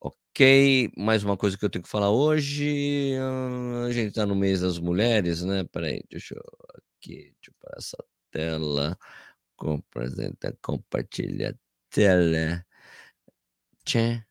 [0.00, 3.14] Ok, mais uma coisa que eu tenho que falar hoje.
[3.88, 5.64] A gente está no mês das mulheres, né?
[5.72, 6.42] Peraí, deixa eu
[6.98, 7.96] aqui, deixa eu parar essa
[8.30, 8.98] tela.
[9.58, 11.58] Apresenta, compartilha
[11.90, 12.64] tela.
[13.84, 14.25] Tchê.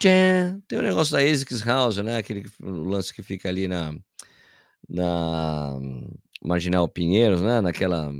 [0.00, 0.56] Tchê.
[0.68, 2.16] Tem o um negócio da ASICS House, né?
[2.18, 3.94] Aquele lance que fica ali na,
[4.88, 5.78] na
[6.42, 7.60] Marginal Pinheiros, né?
[7.60, 8.12] Naquela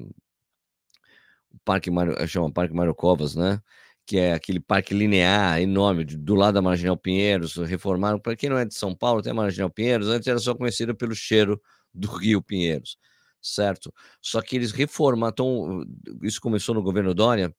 [1.64, 3.60] Parque Mário, chama Parque Mário Covas, né?
[4.06, 8.18] Que é aquele parque linear enorme do lado da Marginal Pinheiros, reformaram.
[8.18, 10.94] Para quem não é de São Paulo, tem a Marginal Pinheiros, antes era só conhecida
[10.94, 11.60] pelo cheiro
[11.92, 12.98] do Rio Pinheiros
[13.44, 13.92] certo?
[14.20, 15.84] Só que eles reformaram,
[16.22, 17.54] isso começou no governo Dória,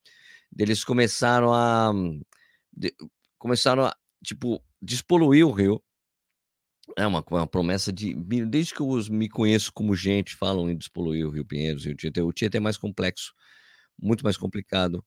[0.57, 1.93] eles começaram a
[2.73, 2.93] de,
[3.37, 5.81] começaram a tipo despoluir o rio.
[6.97, 11.25] É uma, uma promessa de desde que eu me conheço como gente falam em despoluir
[11.25, 12.21] o Rio Pinheiros e o Tietê.
[12.21, 13.33] O Tietê é mais complexo,
[13.99, 15.03] muito mais complicado.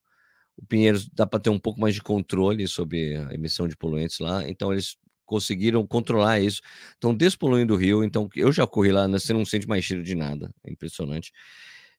[0.57, 4.19] O Pinheiros dá para ter um pouco mais de controle sobre a emissão de poluentes
[4.19, 4.97] lá, então eles
[5.29, 6.61] conseguiram controlar isso.
[6.95, 10.15] Estão despoluindo o rio, então eu já corri lá, você não sente mais cheiro de
[10.17, 11.33] nada, é impressionante.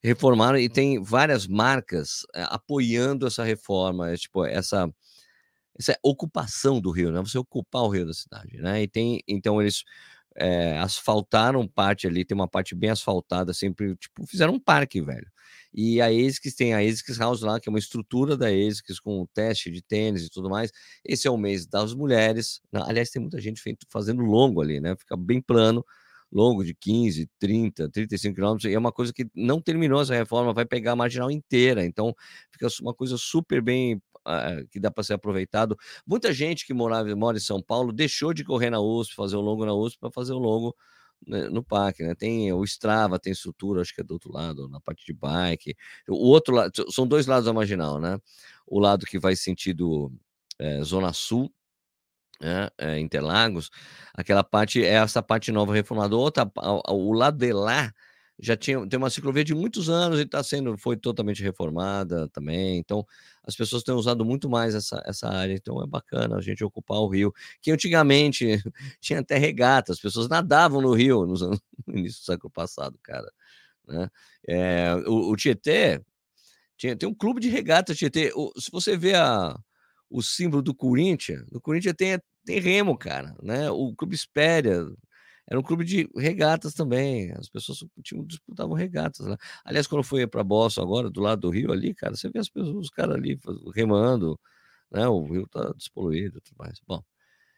[0.03, 4.91] Reformaram e tem várias marcas é, apoiando essa reforma, é, tipo, essa,
[5.79, 7.19] essa ocupação do rio, né?
[7.21, 8.83] Você ocupar o rio da cidade, né?
[8.83, 9.83] E tem, então eles
[10.35, 15.27] é, asfaltaram parte ali, tem uma parte bem asfaltada, sempre, tipo, fizeram um parque, velho.
[15.73, 19.25] E a ASICS tem a ASICS House lá, que é uma estrutura da ASICS com
[19.33, 20.71] teste de tênis e tudo mais.
[21.05, 22.61] Esse é o mês das mulheres.
[22.73, 24.95] Aliás, tem muita gente fazendo longo ali, né?
[24.97, 25.85] Fica bem plano,
[26.31, 28.71] longo de 15, 30, 35 quilômetros.
[28.71, 31.85] E é uma coisa que não terminou essa reforma, vai pegar a marginal inteira.
[31.85, 32.15] Então,
[32.51, 34.01] fica uma coisa super bem
[34.71, 35.77] que dá para ser aproveitado.
[36.05, 39.41] Muita gente que morava, mora em São Paulo deixou de correr na USP, fazer o
[39.41, 40.75] longo na USP, para fazer o longo
[41.27, 42.15] né, no parque, né?
[42.15, 45.75] Tem o Strava, tem estrutura, acho que é do outro lado, na parte de bike.
[46.07, 48.19] O outro lado, são dois lados da marginal, né?
[48.65, 50.11] O lado que vai sentido
[50.57, 51.51] é, Zona Sul,
[52.41, 53.69] né, é, Interlagos,
[54.13, 56.15] aquela parte é essa parte nova reformada.
[56.15, 56.49] Outra,
[56.87, 57.93] o lado de lá
[58.41, 62.77] já tinha tem uma ciclovia de muitos anos e está sendo foi totalmente reformada também.
[62.77, 63.05] Então
[63.43, 65.53] as pessoas têm usado muito mais essa, essa área.
[65.53, 68.61] Então é bacana a gente ocupar o rio, que antigamente
[69.01, 72.97] tinha até regata, as pessoas nadavam no rio nos anos, no início do século passado,
[73.03, 73.29] cara.
[73.87, 74.09] Né?
[74.47, 76.01] É, o, o Tietê
[76.77, 78.31] tinha, tem um clube de regata Tietê.
[78.35, 79.55] O, se você vê a,
[80.09, 83.35] o símbolo do Corinthians, o Corinthians tem, tem remo, cara.
[83.43, 83.69] Né?
[83.69, 84.85] O clube Espéria
[85.49, 87.31] era um clube de regatas também.
[87.31, 89.35] As pessoas tinham, disputavam regatas lá.
[89.65, 92.37] Aliás, quando eu fui para Boston agora, do lado do rio ali, cara, você vê
[92.39, 93.39] as pessoas, os caras ali
[93.73, 94.39] remando,
[94.91, 95.07] né?
[95.07, 96.79] O rio tá despoluído e tudo mais.
[96.87, 97.03] Bom,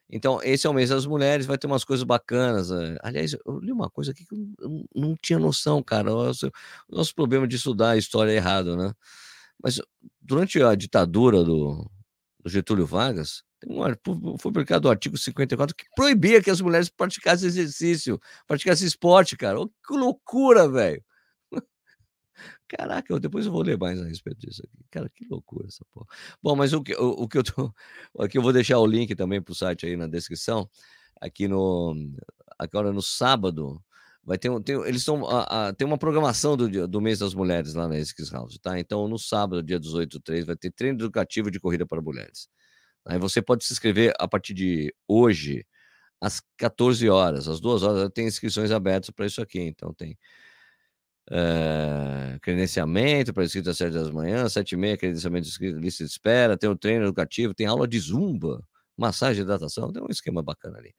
[0.09, 2.71] então esse é o mês das mulheres, vai ter umas coisas bacanas.
[2.71, 6.13] Eh, aliás, eu li uma coisa aqui que eu não tinha noção, cara.
[6.13, 6.31] O
[6.89, 8.93] nosso problema de estudar a história é errado, né?
[9.63, 9.81] Mas
[10.21, 11.89] durante a ditadura do,
[12.43, 13.43] do Getúlio Vargas,
[14.03, 19.59] foi publicado o artigo 54 que proibia que as mulheres praticassem exercício, praticassem esporte, cara.
[19.59, 21.03] Oh, que loucura, velho.
[22.67, 24.83] Caraca, depois eu vou ler mais a respeito disso aqui.
[24.89, 26.07] Cara, que loucura essa porra.
[26.41, 27.73] Bom, mas o que, o, o que eu tô.
[28.19, 30.69] Aqui eu vou deixar o link também para o site aí na descrição.
[31.19, 31.95] Aqui no.
[32.57, 33.81] Agora no sábado.
[34.23, 35.23] Vai ter, tem, eles estão.
[35.77, 38.79] Tem uma programação do, do mês das mulheres lá na Esquis House, tá?
[38.79, 42.47] Então, no sábado, dia 18 3, vai ter treino educativo de corrida para mulheres.
[43.05, 45.65] Aí você pode se inscrever a partir de hoje,
[46.19, 49.59] às 14 horas, às duas horas, tem inscrições abertas para isso aqui.
[49.59, 50.17] Então tem
[51.29, 56.03] é, credenciamento para inscrito às 7 das manhãs, 7 e meia, credenciamento de inscrito, lista
[56.03, 58.63] de espera, tem o treino educativo, tem aula de zumba,
[58.97, 60.93] massagem e hidratação, tem um esquema bacana ali.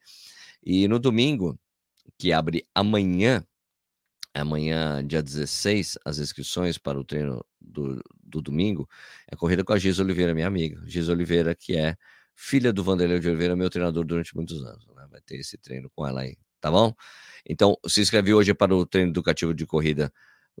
[0.63, 1.59] E no domingo,
[2.17, 3.45] que abre amanhã,
[4.33, 8.01] amanhã, dia 16, as inscrições para o treino do,
[8.33, 8.89] do domingo
[9.29, 10.81] é a corrida com a Giz Oliveira, minha amiga.
[10.87, 11.95] Giz Oliveira, que é
[12.35, 14.85] filha do Vanderlei de Oliveira, meu treinador durante muitos anos.
[14.95, 15.07] Né?
[15.09, 16.93] Vai ter esse treino com ela aí, tá bom?
[17.47, 20.11] Então, se inscreve hoje para o treino educativo de corrida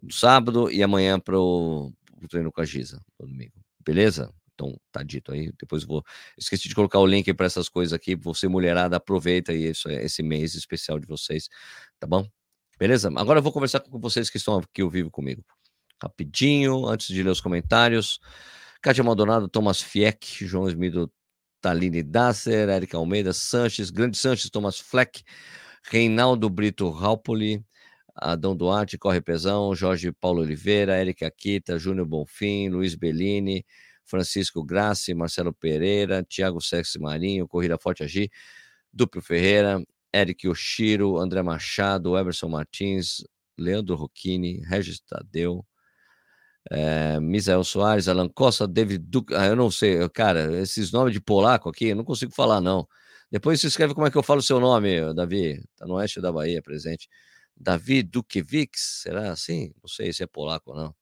[0.01, 1.91] do sábado e amanhã para o,
[2.29, 3.53] treino com a Giza, no domingo.
[3.79, 4.33] Beleza?
[4.53, 5.51] Então, tá dito aí.
[5.59, 6.03] Depois vou.
[6.37, 8.15] Esqueci de colocar o link para essas coisas aqui.
[8.15, 11.49] Você, mulherada, aproveita aí isso, esse mês especial de vocês,
[11.99, 12.27] tá bom?
[12.77, 13.09] Beleza?
[13.15, 15.43] Agora eu vou conversar com vocês que estão aqui ao vivo comigo.
[16.03, 18.19] Rapidinho, antes de ler os comentários.
[18.81, 21.09] Kátia Maldonado, Thomas Fieck, João Esmido,
[21.61, 25.23] Taline Dasser, Erika Almeida, Sanches, Grande Sanches, Thomas Fleck,
[25.83, 27.63] Reinaldo Brito Raupoli,
[28.13, 33.65] Adão Duarte, Corre Pesão, Jorge Paulo Oliveira, Erika Akita, Júnior Bonfim, Luiz Bellini,
[34.03, 38.29] Francisco Grassi, Marcelo Pereira, Tiago Sexy Marinho, Corrida Forte Agir,
[38.91, 43.23] Duplo Ferreira, Eric Oshiro, André Machado, Emerson Martins,
[43.57, 45.65] Leandro Rocchini, Regis Tadeu,
[46.71, 51.21] é, Misael Soares, Alan Costa, David Duque, ah, eu não sei, cara, esses nomes de
[51.21, 52.87] polaco aqui, eu não consigo falar, não.
[53.31, 56.21] Depois se escreve como é que eu falo o seu nome, Davi, tá no oeste
[56.21, 57.09] da Bahia, presente.
[57.55, 59.73] Davi Dukevics, será assim?
[59.81, 60.95] Não sei se é polaco ou não.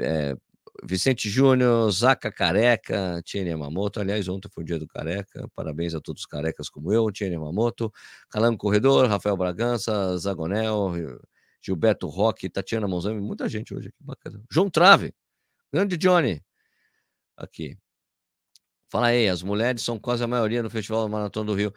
[0.00, 0.36] É,
[0.82, 4.00] Vicente Júnior, Zaca Careca, Tiene Yamamoto.
[4.00, 5.48] Aliás, ontem foi o dia do Careca.
[5.54, 7.92] Parabéns a todos os carecas como eu, Tiene Yamamoto,
[8.28, 10.92] Calango Corredor, Rafael Bragança, Zagonel,
[11.64, 14.42] Gilberto Roque, Tatiana Monzami, muita gente hoje aqui, bacana.
[14.50, 15.14] João Trave,
[15.72, 16.42] grande Johnny,
[17.36, 17.78] aqui.
[18.90, 21.72] Fala aí, as mulheres são quase a maioria no Festival Maratona do Rio.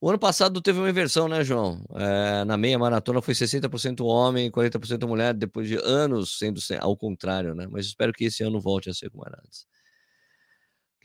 [0.00, 1.82] O ano passado teve uma inversão, né, João?
[1.94, 7.54] É, na meia maratona foi 60% homem, 40% mulher, depois de anos sendo ao contrário,
[7.54, 7.66] né?
[7.70, 9.66] Mas espero que esse ano volte a ser como era antes.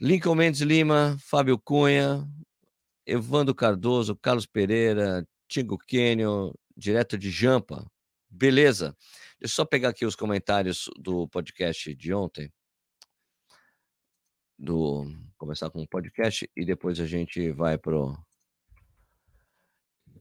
[0.00, 2.26] Lincoln Mendes Lima, Fábio Cunha,
[3.06, 7.86] Evandro Cardoso, Carlos Pereira, Tingo Quênio, direto de Jampa.
[8.30, 8.96] Beleza.
[9.40, 12.52] Deixa eu só pegar aqui os comentários do podcast de ontem.
[14.58, 18.16] Do começar com o podcast e depois a gente vai pro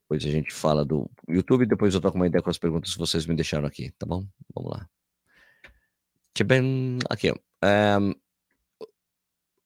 [0.10, 3.00] depois a gente fala do YouTube, depois eu troco uma ideia com as perguntas que
[3.00, 4.26] vocês me deixaram aqui, tá bom?
[4.56, 4.90] Vamos lá.
[7.10, 7.36] Aqui, ó.
[7.64, 7.98] É,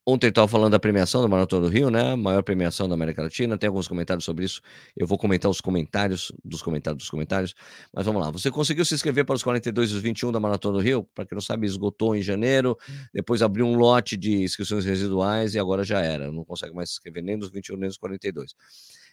[0.06, 2.16] ontem estava falando da premiação da Maratona do Rio, né?
[2.16, 3.58] Maior premiação da América Latina.
[3.58, 4.62] Tem alguns comentários sobre isso.
[4.96, 7.54] Eu vou comentar os comentários dos comentários dos comentários.
[7.94, 8.32] Mas vamos lá.
[8.32, 11.04] Você conseguiu se inscrever para os 42 e os 21 da Maratona do Rio?
[11.16, 12.78] Para quem não sabe, esgotou em janeiro.
[13.14, 16.32] Depois abriu um lote de inscrições residuais e agora já era.
[16.32, 18.54] Não consegue mais se inscrever nem nos 21 nem nos 42.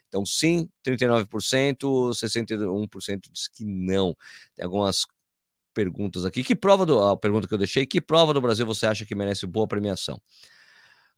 [0.09, 4.17] Então, sim, 39%, 61% diz que não.
[4.57, 5.07] Tem algumas
[5.73, 6.43] perguntas aqui.
[6.43, 7.01] Que prova do.
[7.01, 10.21] A pergunta que eu deixei: que prova do Brasil você acha que merece boa premiação?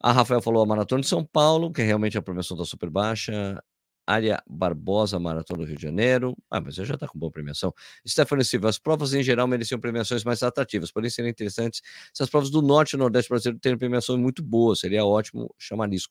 [0.02, 3.62] A Rafael falou a Maratona de São Paulo, que realmente a premiação está super baixa.
[4.04, 6.36] Área Barbosa, Maratona do Rio de Janeiro.
[6.50, 7.72] Ah, mas já está com boa premiação.
[8.06, 11.80] Stephanie Silva, as provas em geral mereciam premiações mais atrativas, porém seriam interessantes
[12.12, 14.80] se as provas do Norte e Nordeste brasileiro terem premiações muito boas.
[14.80, 16.08] Seria ótimo chamar isso.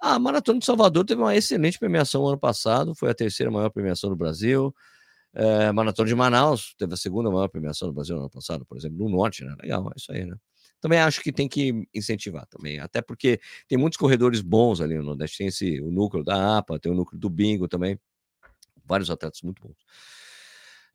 [0.00, 4.08] A Maratona de Salvador teve uma excelente premiação ano passado, foi a terceira maior premiação
[4.10, 4.74] do Brasil.
[5.34, 8.78] É, Maratona de Manaus teve a segunda maior premiação do Brasil no ano passado, por
[8.78, 9.54] exemplo, no Norte, né?
[9.62, 10.36] Legal, é isso aí, né?
[10.80, 15.02] Também acho que tem que incentivar também, até porque tem muitos corredores bons ali no
[15.02, 17.98] Nordeste, tem esse, o núcleo da APA, tem o núcleo do Bingo também,
[18.84, 19.76] vários atletas muito bons.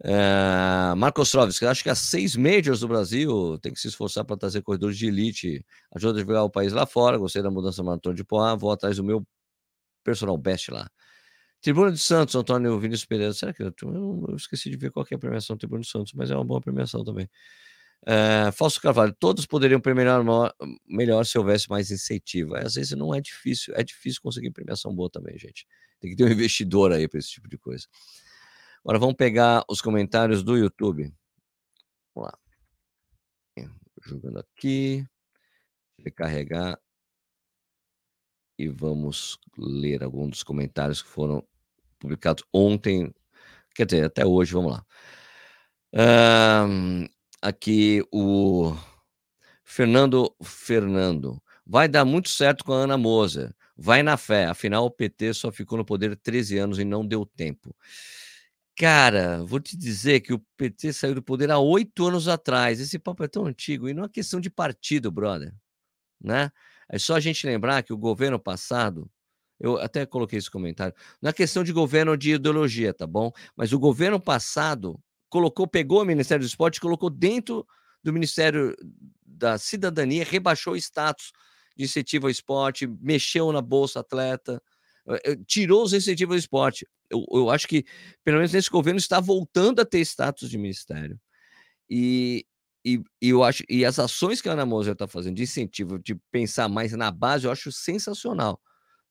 [0.03, 4.35] É, Marcos Trovis, acho que as seis majors do Brasil tem que se esforçar para
[4.35, 5.63] trazer corredores de elite,
[5.95, 7.17] ajuda a divulgar o país lá fora.
[7.17, 9.25] Gostei da mudança maratona de Poá, vou atrás do meu
[10.03, 10.89] personal best lá.
[11.61, 13.33] Tribuna de Santos, Antônio Vinícius Pereira.
[13.33, 15.89] Será que eu, eu, eu esqueci de ver qual é a premiação do Tribuna de
[15.89, 17.29] Santos, mas é uma boa premiação também.
[18.05, 20.23] É, Falso Carvalho, todos poderiam premiar
[20.87, 22.55] melhor se houvesse mais incentivo.
[22.55, 25.67] Às vezes não é difícil, é difícil conseguir premiação boa também, gente.
[25.99, 27.85] Tem que ter um investidor aí para esse tipo de coisa.
[28.83, 31.13] Agora vamos pegar os comentários do YouTube.
[32.15, 32.37] Vamos lá.
[34.03, 35.05] Jogando aqui.
[35.99, 36.79] Recarregar.
[38.57, 41.45] E vamos ler alguns dos comentários que foram
[41.99, 43.13] publicados ontem.
[43.75, 44.85] Quer dizer, até hoje, vamos lá.
[46.67, 47.05] Um,
[47.41, 48.75] aqui o
[49.63, 51.41] Fernando Fernando.
[51.65, 53.53] Vai dar muito certo com a Ana Moser.
[53.75, 54.45] Vai na fé.
[54.45, 57.75] Afinal, o PT só ficou no poder 13 anos e não deu tempo.
[58.75, 62.79] Cara, vou te dizer que o PT saiu do poder há oito anos atrás.
[62.79, 65.53] Esse papo é tão antigo e não é questão de partido, brother.
[66.19, 66.51] Né?
[66.89, 69.09] É só a gente lembrar que o governo passado,
[69.59, 73.31] eu até coloquei esse comentário, não é questão de governo de ideologia, tá bom?
[73.55, 74.99] Mas o governo passado
[75.31, 77.65] colocou, pegou o Ministério do Esporte colocou dentro
[78.03, 78.75] do Ministério
[79.25, 81.31] da Cidadania, rebaixou o status
[81.75, 84.61] de incentivo ao esporte, mexeu na Bolsa Atleta,
[85.07, 86.85] eh, eh, tirou os incentivos ao esporte.
[87.09, 87.85] Eu, eu acho que,
[88.23, 91.17] pelo menos nesse governo, está voltando a ter status de ministério.
[91.89, 92.45] E,
[92.85, 95.97] e, e, eu acho e as ações que a Ana Moser está fazendo de incentivo,
[95.97, 98.59] de pensar mais na base, eu acho sensacional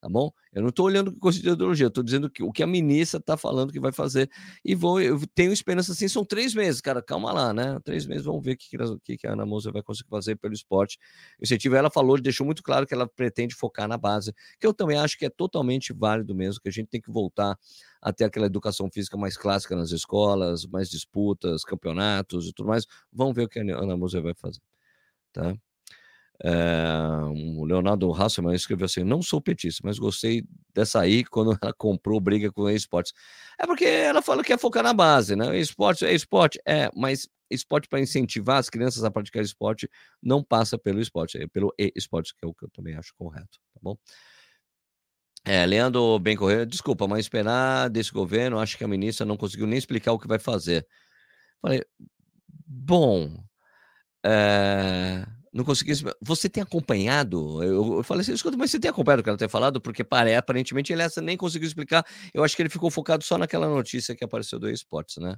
[0.01, 0.33] tá bom?
[0.53, 3.37] Eu não estou olhando coisa de ideologia, estou dizendo que, o que a ministra está
[3.37, 4.31] falando que vai fazer
[4.65, 7.79] e vou, eu tenho esperança assim, são três meses, cara, calma lá, né?
[7.85, 10.55] Três meses, vamos ver o que, que, que a Ana Moça vai conseguir fazer pelo
[10.55, 10.99] esporte.
[11.39, 14.73] O incentivo, ela falou, deixou muito claro que ela pretende focar na base, que eu
[14.73, 17.59] também acho que é totalmente válido mesmo, que a gente tem que voltar
[18.01, 22.87] a ter aquela educação física mais clássica nas escolas, mais disputas, campeonatos e tudo mais.
[23.13, 24.61] Vamos ver o que a Ana Moça vai fazer,
[25.33, 25.55] tá?
[26.43, 26.51] É,
[27.59, 30.43] o Leonardo Hasselman escreveu assim: Não sou petista, mas gostei
[30.75, 33.13] dessa aí quando ela comprou briga com o esportes.
[33.59, 35.59] É porque ela fala que é focar na base, né?
[35.59, 39.91] Esporte é esporte, é, mas esporte para incentivar as crianças a praticar esporte
[40.23, 43.59] não passa pelo esporte, é pelo e-esporte, que é o que eu também acho correto,
[43.75, 43.97] tá bom?
[45.45, 49.67] É, Leandro Bem Correia, desculpa, mas esperar desse governo, acho que a ministra não conseguiu
[49.67, 50.87] nem explicar o que vai fazer.
[51.61, 51.85] Falei,
[52.67, 53.43] bom,
[54.25, 55.93] é não consegui.
[56.21, 57.63] Você tem acompanhado?
[57.63, 59.81] Eu, eu falei assim, escuta, mas você tem acompanhado o que ela tem falado?
[59.81, 62.05] Porque pare, aparentemente ele essa nem conseguiu explicar.
[62.33, 65.37] Eu acho que ele ficou focado só naquela notícia que apareceu do esportes, né?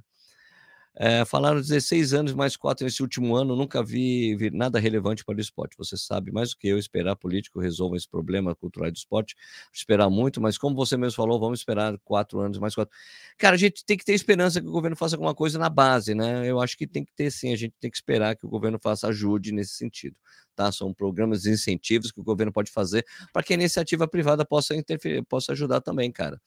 [0.95, 5.35] É, falaram 16 anos mais 4 nesse último ano, nunca vi, vi, nada relevante para
[5.37, 5.75] o esporte.
[5.75, 9.35] Você sabe mais do que eu esperar político resolva esse problema cultural do esporte.
[9.73, 12.95] Esperar muito, mas como você mesmo falou, vamos esperar quatro anos mais quatro.
[13.39, 16.13] Cara, a gente tem que ter esperança que o governo faça alguma coisa na base,
[16.13, 16.47] né?
[16.47, 18.77] Eu acho que tem que ter sim, a gente tem que esperar que o governo
[18.79, 20.15] faça ajude nesse sentido.
[20.55, 20.71] Tá?
[20.71, 23.03] São programas de incentivos que o governo pode fazer
[23.33, 26.39] para que a iniciativa privada possa interferir, possa ajudar também, cara.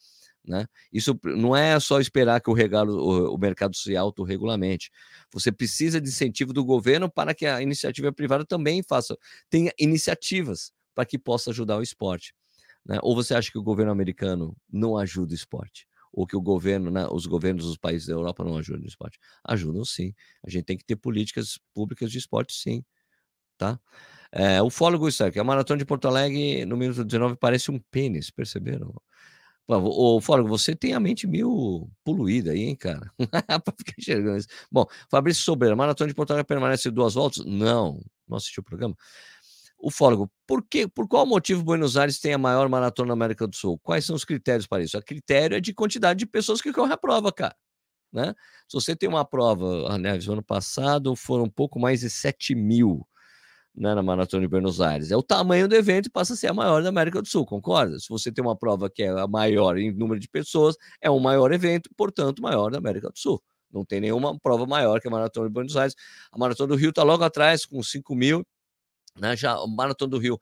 [0.46, 0.66] Né?
[0.92, 4.90] Isso não é só esperar que o, regalo, o, o mercado se autorregulamente.
[5.32, 9.16] Você precisa de incentivo do governo para que a iniciativa privada também faça,
[9.50, 12.32] tenha iniciativas para que possa ajudar o esporte.
[12.84, 12.98] Né?
[13.02, 15.86] Ou você acha que o governo americano não ajuda o esporte?
[16.12, 19.18] Ou que o governo, né, os governos dos países da Europa não ajudam o esporte?
[19.44, 20.14] Ajudam sim.
[20.46, 22.82] A gente tem que ter políticas públicas de esporte, sim.
[23.58, 23.78] Tá?
[24.32, 25.38] É, o fólogo aqui.
[25.38, 28.94] A maratona de Porto Alegre, no minuto 19, parece um pênis, perceberam?
[29.68, 33.10] Ô, Fólogo, você tem a mente meio poluída aí, hein, cara?
[33.64, 34.48] para ficar enxergando isso.
[34.70, 37.44] Bom, Fabrício Sobreira, Maratona de Portugal permanece duas voltas?
[37.44, 38.96] Não, não assistiu o programa.
[39.78, 43.46] O Fólogo, por, que, por qual motivo Buenos Aires tem a maior maratona na América
[43.46, 43.78] do Sul?
[43.78, 44.96] Quais são os critérios para isso?
[44.96, 47.54] O critério é de quantidade de pessoas que correm a prova, cara.
[48.12, 48.34] Né?
[48.68, 52.54] Se você tem uma prova, a Neves, ano passado foram um pouco mais de 7
[52.54, 53.06] mil
[53.76, 55.10] né, na Maratona de Buenos Aires.
[55.10, 57.44] É o tamanho do evento e passa a ser a maior da América do Sul,
[57.44, 57.98] concorda?
[57.98, 61.20] Se você tem uma prova que é a maior em número de pessoas, é um
[61.20, 63.42] maior evento, portanto, maior da América do Sul.
[63.70, 65.94] Não tem nenhuma prova maior que a Maratona de Buenos Aires.
[66.32, 68.46] A Maratona do Rio está logo atrás, com 5 mil.
[69.18, 70.38] Né, já, a Maratona do Rio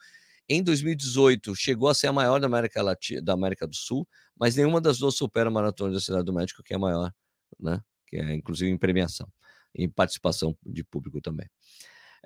[0.49, 4.07] Em 2018, chegou a ser a maior da América, Latina, da América do Sul,
[4.39, 7.13] mas nenhuma das duas supera a Maratona da Cidade do México, que é a maior,
[7.59, 7.81] né?
[8.07, 9.27] que é inclusive em premiação,
[9.75, 11.49] em participação de público também.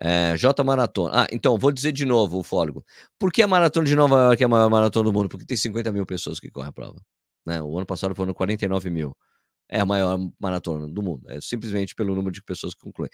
[0.00, 1.24] É, J Maratona.
[1.24, 2.84] Ah, então, vou dizer de novo o fólogo.
[3.18, 5.28] Por que a Maratona de Nova York é a maior maratona do mundo?
[5.28, 7.00] Porque tem 50 mil pessoas que correm a prova.
[7.44, 7.60] Né?
[7.62, 9.16] O ano passado foram 49 mil.
[9.68, 11.28] É a maior maratona do mundo.
[11.28, 13.10] É simplesmente pelo número de pessoas que concluem.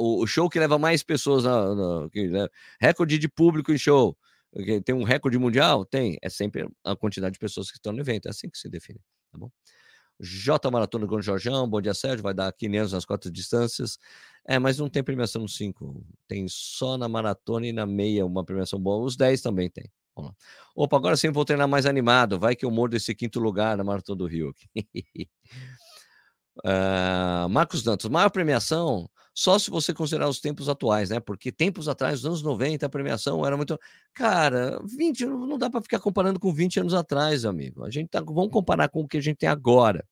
[0.00, 2.48] O show que leva mais pessoas, na, na que, né?
[2.80, 4.16] recorde de público em show.
[4.84, 5.84] Tem um recorde mundial?
[5.84, 6.16] Tem.
[6.22, 8.26] É sempre a quantidade de pessoas que estão no evento.
[8.26, 9.00] É assim que se define.
[9.30, 9.50] Tá bom?
[10.20, 13.98] J Maratona com o Jorjão, bom dia Sérgio, vai dar 500 nas quatro distâncias.
[14.46, 16.04] É, mas não tem premiação no 5.
[16.28, 19.04] Tem só na maratona e na meia uma premiação boa.
[19.04, 19.90] Os 10 também tem.
[20.76, 22.38] Opa, agora sim vou treinar mais animado.
[22.38, 24.54] Vai que eu mordo esse quinto lugar na Maratona do Rio.
[26.58, 31.18] uh, Marcos Dantas, maior premiação só se você considerar os tempos atuais, né?
[31.18, 33.76] Porque tempos atrás, nos anos 90, a premiação era muito.
[34.12, 37.84] Cara, 20 não dá para ficar comparando com 20 anos atrás, amigo.
[37.84, 38.20] A gente tá.
[38.20, 40.06] Vamos comparar com o que a gente tem agora.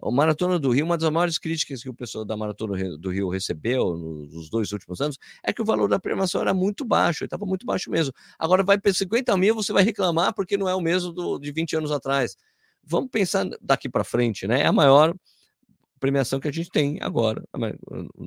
[0.00, 3.28] O Maratona do Rio, uma das maiores críticas que o pessoal da Maratona do Rio
[3.28, 7.46] recebeu nos dois últimos anos é que o valor da premiação era muito baixo, estava
[7.46, 8.12] muito baixo mesmo.
[8.38, 11.52] Agora vai para 50 mil, você vai reclamar porque não é o mesmo do, de
[11.52, 12.36] 20 anos atrás.
[12.82, 14.62] Vamos pensar daqui para frente, né?
[14.62, 15.14] É a maior
[16.02, 17.44] premiação que a gente tem agora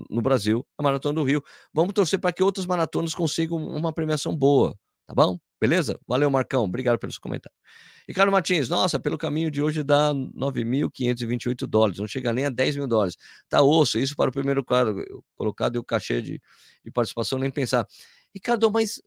[0.10, 1.44] no Brasil, a Maratona do Rio.
[1.74, 4.74] Vamos torcer para que outras maratonas consigam uma premiação boa,
[5.06, 5.38] tá bom?
[5.60, 6.00] Beleza?
[6.08, 6.64] Valeu, Marcão.
[6.64, 7.60] Obrigado pelos comentários.
[8.08, 12.78] Ricardo Martins, nossa, pelo caminho de hoje dá 9.528 dólares, não chega nem a 10
[12.78, 13.18] mil dólares.
[13.50, 15.04] Tá osso, isso para o primeiro quadro
[15.36, 16.42] colocado e o cachê de,
[16.84, 17.86] de participação, nem pensar.
[18.34, 19.02] Ricardo, mas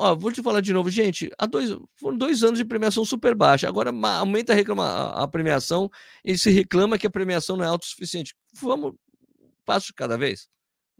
[0.00, 1.28] Ó, vou te falar de novo, gente.
[1.36, 3.68] Há dois, foram dois anos de premiação super baixa.
[3.68, 5.90] Agora aumenta a, reclama, a, premiação
[6.24, 8.32] e se reclama que a premiação não é autossuficiente.
[8.54, 8.94] Vamos,
[9.64, 10.48] passo cada vez,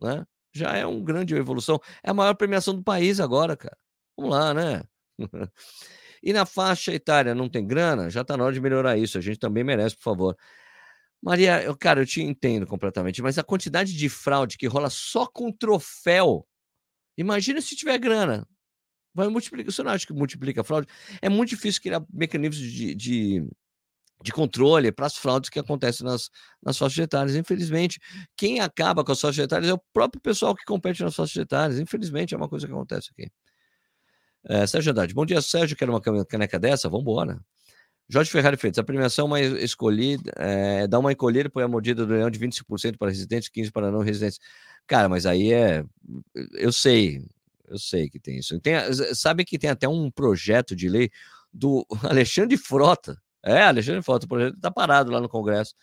[0.03, 0.27] né?
[0.53, 1.81] Já é uma grande evolução.
[2.03, 3.79] É a maior premiação do país agora, cara.
[4.17, 4.83] Vamos lá, né?
[6.21, 8.11] e na faixa etária não tem grana?
[8.11, 9.17] Já tá na hora de melhorar isso.
[9.17, 10.37] A gente também merece, por favor.
[11.23, 15.25] Maria, eu, cara, eu te entendo completamente, mas a quantidade de fraude que rola só
[15.25, 16.45] com troféu.
[17.17, 18.45] Imagina se tiver grana
[19.19, 19.73] vai multiplicar.
[19.73, 20.87] Você não acha que multiplica a fraude?
[21.21, 23.47] É muito difícil criar mecanismos de, de,
[24.23, 26.31] de controle para as fraudes que acontecem nas,
[26.63, 27.37] nas faixas etárias.
[27.37, 28.01] Infelizmente,
[28.37, 31.79] quem acaba com as faixas etárias é o próprio pessoal que compete nas faixas etárias.
[31.79, 33.31] Infelizmente, é uma coisa que acontece aqui.
[34.49, 35.77] É, Sérgio Haddad, bom dia, Sérgio.
[35.77, 36.89] Quero uma caneca dessa?
[36.89, 37.41] Vamos embora.
[38.11, 42.15] Jorge Ferrari Freitas, a premiação mais escolhida é dá uma encolhida põe a mordida do
[42.15, 44.39] leão de 25% para residentes, 15% para não residentes.
[44.87, 45.85] Cara, mas aí é.
[46.55, 47.23] Eu sei,
[47.69, 48.59] eu sei que tem isso.
[48.61, 48.75] Tem,
[49.15, 51.11] sabe que tem até um projeto de lei
[51.53, 53.21] do Alexandre Frota.
[53.43, 55.75] É, Alexandre Frota, o projeto está parado lá no Congresso,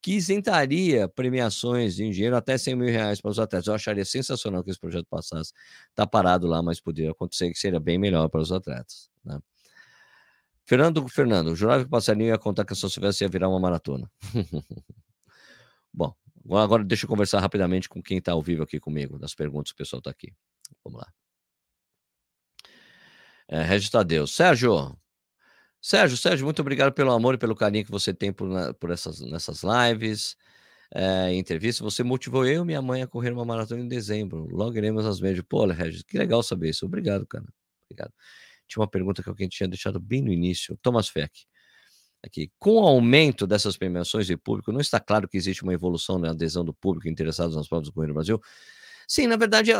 [0.00, 3.66] que isentaria premiações em dinheiro até 100 mil reais para os atletas.
[3.66, 5.52] Eu acharia sensacional que esse projeto passasse.
[5.90, 9.10] Está parado lá, mas poderia acontecer que seria bem melhor para os atletas.
[9.24, 9.38] Né?
[10.64, 13.58] Fernando, Fernando, jurava que o passarinho ia contar que a São Silvestre ia virar uma
[13.58, 14.10] maratona.
[15.92, 16.14] Bom,
[16.52, 19.76] agora deixa eu conversar rapidamente com quem está ao vivo aqui comigo, das perguntas que
[19.76, 20.32] o pessoal está aqui.
[20.84, 21.12] Vamos lá.
[23.48, 24.26] É, Regis Tadeu.
[24.26, 24.96] Sérgio,
[25.80, 29.20] Sérgio, Sérgio, muito obrigado pelo amor e pelo carinho que você tem por, por essas,
[29.20, 30.36] nessas lives,
[30.94, 31.80] é, entrevistas.
[31.84, 34.48] Você motivou eu e minha mãe a correr uma maratona em dezembro.
[34.50, 35.44] Logo iremos às médias.
[35.48, 36.84] Pô, Regis, que legal saber isso.
[36.86, 37.46] Obrigado, cara.
[37.86, 38.12] Obrigado.
[38.66, 40.76] Tinha uma pergunta que alguém tinha deixado bem no início.
[40.82, 41.46] Thomas Feck.
[42.24, 42.50] Aqui.
[42.58, 46.30] Com o aumento dessas premiações de público, não está claro que existe uma evolução na
[46.30, 48.40] adesão do público interessado nas provas do Correio no Brasil?
[49.10, 49.70] Sim, na verdade,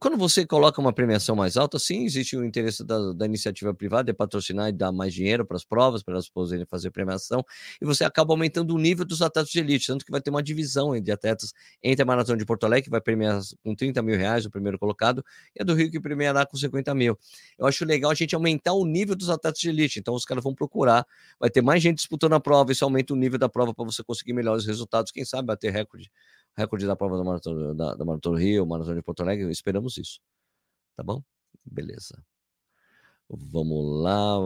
[0.00, 4.04] quando você coloca uma premiação mais alta, sim, existe o interesse da, da iniciativa privada
[4.10, 7.44] de patrocinar e dar mais dinheiro para as provas, para elas poderem fazer premiação,
[7.82, 10.42] e você acaba aumentando o nível dos atletas de elite, tanto que vai ter uma
[10.42, 14.16] divisão de atletas entre a Maratona de Porto Alegre, que vai premiar com 30 mil
[14.16, 15.22] reais o primeiro colocado,
[15.54, 17.18] e a do Rio, que premiará com 50 mil.
[17.58, 20.42] Eu acho legal a gente aumentar o nível dos atletas de elite, então os caras
[20.42, 21.06] vão procurar,
[21.38, 24.02] vai ter mais gente disputando a prova, isso aumenta o nível da prova para você
[24.02, 26.10] conseguir melhores resultados, quem sabe bater recorde
[26.58, 30.20] recorde da prova da Maratona, da, da Maratona Rio, Maratona de Porto Alegre, esperamos isso.
[30.96, 31.22] Tá bom?
[31.64, 32.20] Beleza.
[33.28, 34.36] Vamos lá.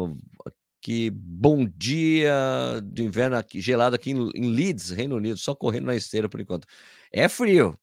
[0.78, 5.86] Aqui, bom dia do inverno aqui, gelado aqui em, em Leeds, Reino Unido, só correndo
[5.86, 6.66] na esteira por enquanto.
[7.10, 7.78] É frio.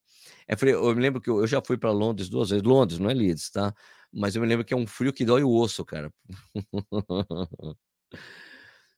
[0.47, 0.83] É frio.
[0.85, 2.63] Eu me lembro que eu, eu já fui para Londres duas vezes.
[2.63, 3.73] Londres, não é Leeds, tá?
[4.13, 6.11] Mas eu me lembro que é um frio que dói o osso, cara.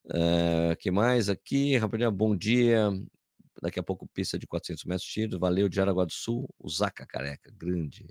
[0.04, 1.76] Uh, que mais aqui?
[1.78, 2.90] Rapidinho, bom dia.
[3.62, 5.38] Daqui a pouco, pista de 400 metros tiro.
[5.38, 8.08] Valeu de Araguá do Sul, o Zaca Careca, grande.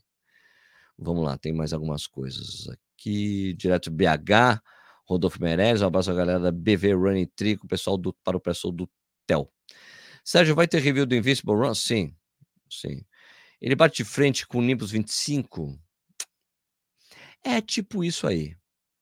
[0.97, 3.54] Vamos lá, tem mais algumas coisas aqui.
[3.56, 4.62] Direto BH,
[5.06, 5.82] Rodolfo Meirelles.
[5.82, 8.89] Um abraço à galera da BV Running Trico, pessoal do, para o pessoal do
[9.28, 9.52] TEL.
[10.24, 11.76] Sérgio, vai ter review do Invincible Run?
[11.76, 12.16] Sim,
[12.70, 13.04] sim.
[13.60, 15.78] Ele bate de frente com o Nimbus 25.
[17.43, 18.56] É tipo isso aí.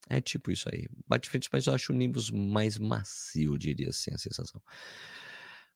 [0.09, 0.87] É tipo isso aí.
[1.07, 4.59] Bate frente, mas eu acho o Nimbus mais macio, diria assim, a sensação.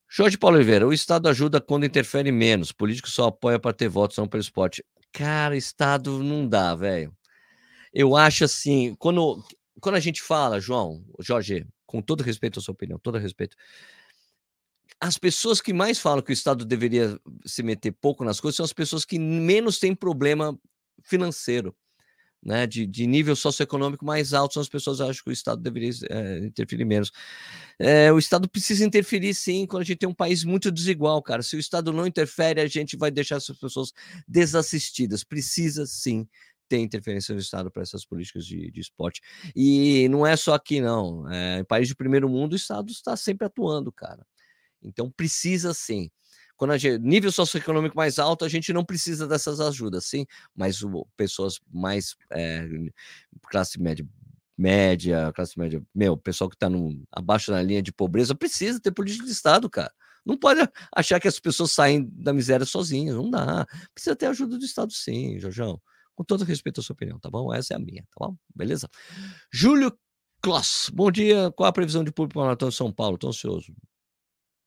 [0.08, 2.72] Jorge Paulo Oliveira, o Estado ajuda quando interfere menos.
[2.72, 4.84] Político só apoia para ter votos, não pelo esporte.
[5.12, 7.16] Cara, Estado não dá, velho.
[7.92, 9.42] Eu acho assim, quando,
[9.80, 13.56] quando a gente fala, João, Jorge, com todo respeito à sua opinião, todo respeito,
[15.00, 18.64] as pessoas que mais falam que o Estado deveria se meter pouco nas coisas são
[18.64, 20.58] as pessoas que menos têm problema
[21.02, 21.74] financeiro
[22.44, 25.90] né, de, de, nível socioeconômico mais alto, são as pessoas acham que o Estado deveria
[26.10, 27.10] é, interferir menos.
[27.78, 31.42] É, o Estado precisa interferir sim, quando a gente tem um país muito desigual, cara.
[31.42, 33.92] Se o Estado não interfere, a gente vai deixar essas pessoas
[34.28, 35.24] desassistidas.
[35.24, 36.28] Precisa sim
[36.68, 39.20] ter interferência do Estado para essas políticas de, de, esporte.
[39.56, 41.30] E não é só aqui, não.
[41.30, 44.24] É, em países de primeiro mundo, o Estado está sempre atuando, cara.
[44.82, 46.10] Então precisa sim
[46.56, 50.82] quando a gente, nível socioeconômico mais alto, a gente não precisa dessas ajudas, sim, mas
[50.82, 52.66] o, pessoas mais é,
[53.50, 54.06] classe média,
[54.56, 56.68] média, classe média, meu, pessoal que está
[57.12, 59.92] abaixo da linha de pobreza precisa ter política de Estado, cara.
[60.24, 60.60] Não pode
[60.94, 63.66] achar que as pessoas saem da miséria sozinhas, não dá.
[63.92, 65.80] Precisa ter ajuda do Estado, sim, Jorjão.
[66.14, 67.52] Com todo respeito à sua opinião, tá bom?
[67.52, 68.36] Essa é a minha, tá bom?
[68.54, 68.88] Beleza?
[69.52, 69.92] Júlio
[70.40, 71.50] Kloss, bom dia.
[71.52, 73.16] Qual a previsão de público para o Maratona de São Paulo?
[73.16, 73.74] Estou ansioso.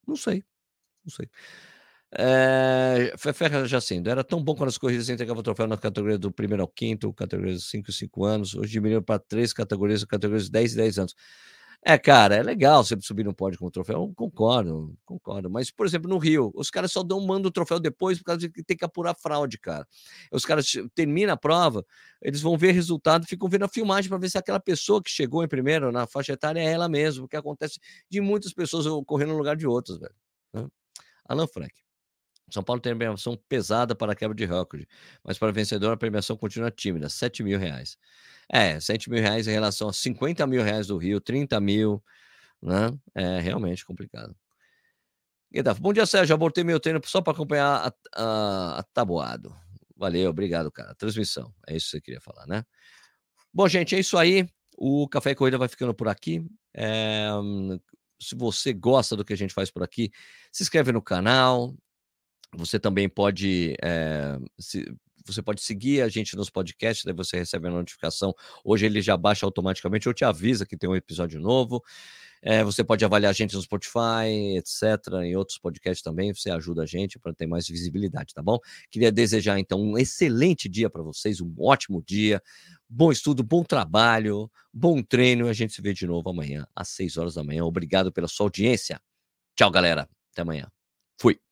[0.06, 0.44] Não sei,
[1.06, 1.30] não sei.
[2.12, 6.32] É, Ferra Jacinto, era tão bom quando as corridas entregavam o troféu na categoria do
[6.32, 10.74] primeiro ao quinto, categoria 5 e 5 anos, hoje diminuiu para três categorias, categorias 10
[10.74, 11.16] e 10 anos.
[11.86, 15.50] É, cara, é legal sempre subir no pódio com o troféu, concordo, concordo.
[15.50, 18.40] Mas, por exemplo, no Rio, os caras só dão mando o troféu depois por causa
[18.40, 19.88] de que tem que apurar fraude, cara.
[20.32, 21.86] Os caras terminam a prova,
[22.22, 25.44] eles vão ver resultado, ficam vendo a filmagem para ver se aquela pessoa que chegou
[25.44, 27.80] em primeiro na faixa etária é ela mesma, porque acontece
[28.10, 30.16] de muitas pessoas correndo no lugar de outras, velho.
[30.54, 30.68] Né?
[31.30, 31.87] Alan Frank.
[32.50, 34.88] São Paulo tem premiação pesada para a quebra de recorde,
[35.24, 37.98] mas para vencedor a premiação continua tímida, 7 mil reais.
[38.50, 42.02] É, 7 mil reais em relação a 50 mil reais do Rio, 30 mil,
[42.62, 42.98] né?
[43.14, 44.36] É realmente complicado.
[45.80, 46.34] Bom dia, Sérgio.
[46.36, 49.56] Abortei meu treino só para acompanhar a, a, a tabuado.
[49.96, 50.94] Valeu, obrigado, cara.
[50.96, 52.64] Transmissão, é isso que você queria falar, né?
[53.54, 54.48] Bom, gente, é isso aí.
[54.78, 56.46] O Café e Corrida vai ficando por aqui.
[56.76, 57.30] É,
[58.22, 60.12] se você gosta do que a gente faz por aqui,
[60.52, 61.76] se inscreve no canal,
[62.56, 64.86] você também pode, é, se,
[65.26, 68.34] você pode seguir a gente nos podcasts, daí você recebe a notificação.
[68.64, 71.84] Hoje ele já baixa automaticamente, ou te avisa que tem um episódio novo.
[72.42, 74.84] É, você pode avaliar a gente no Spotify, etc.,
[75.24, 76.34] em outros podcasts também.
[76.34, 78.58] Você ajuda a gente para ter mais visibilidade, tá bom?
[78.90, 82.42] Queria desejar, então, um excelente dia para vocês, um ótimo dia,
[82.88, 85.48] bom estudo, bom trabalho, bom treino.
[85.48, 87.66] A gente se vê de novo amanhã, às 6 horas da manhã.
[87.66, 89.02] Obrigado pela sua audiência.
[89.56, 90.08] Tchau, galera.
[90.32, 90.70] Até amanhã.
[91.20, 91.47] Fui.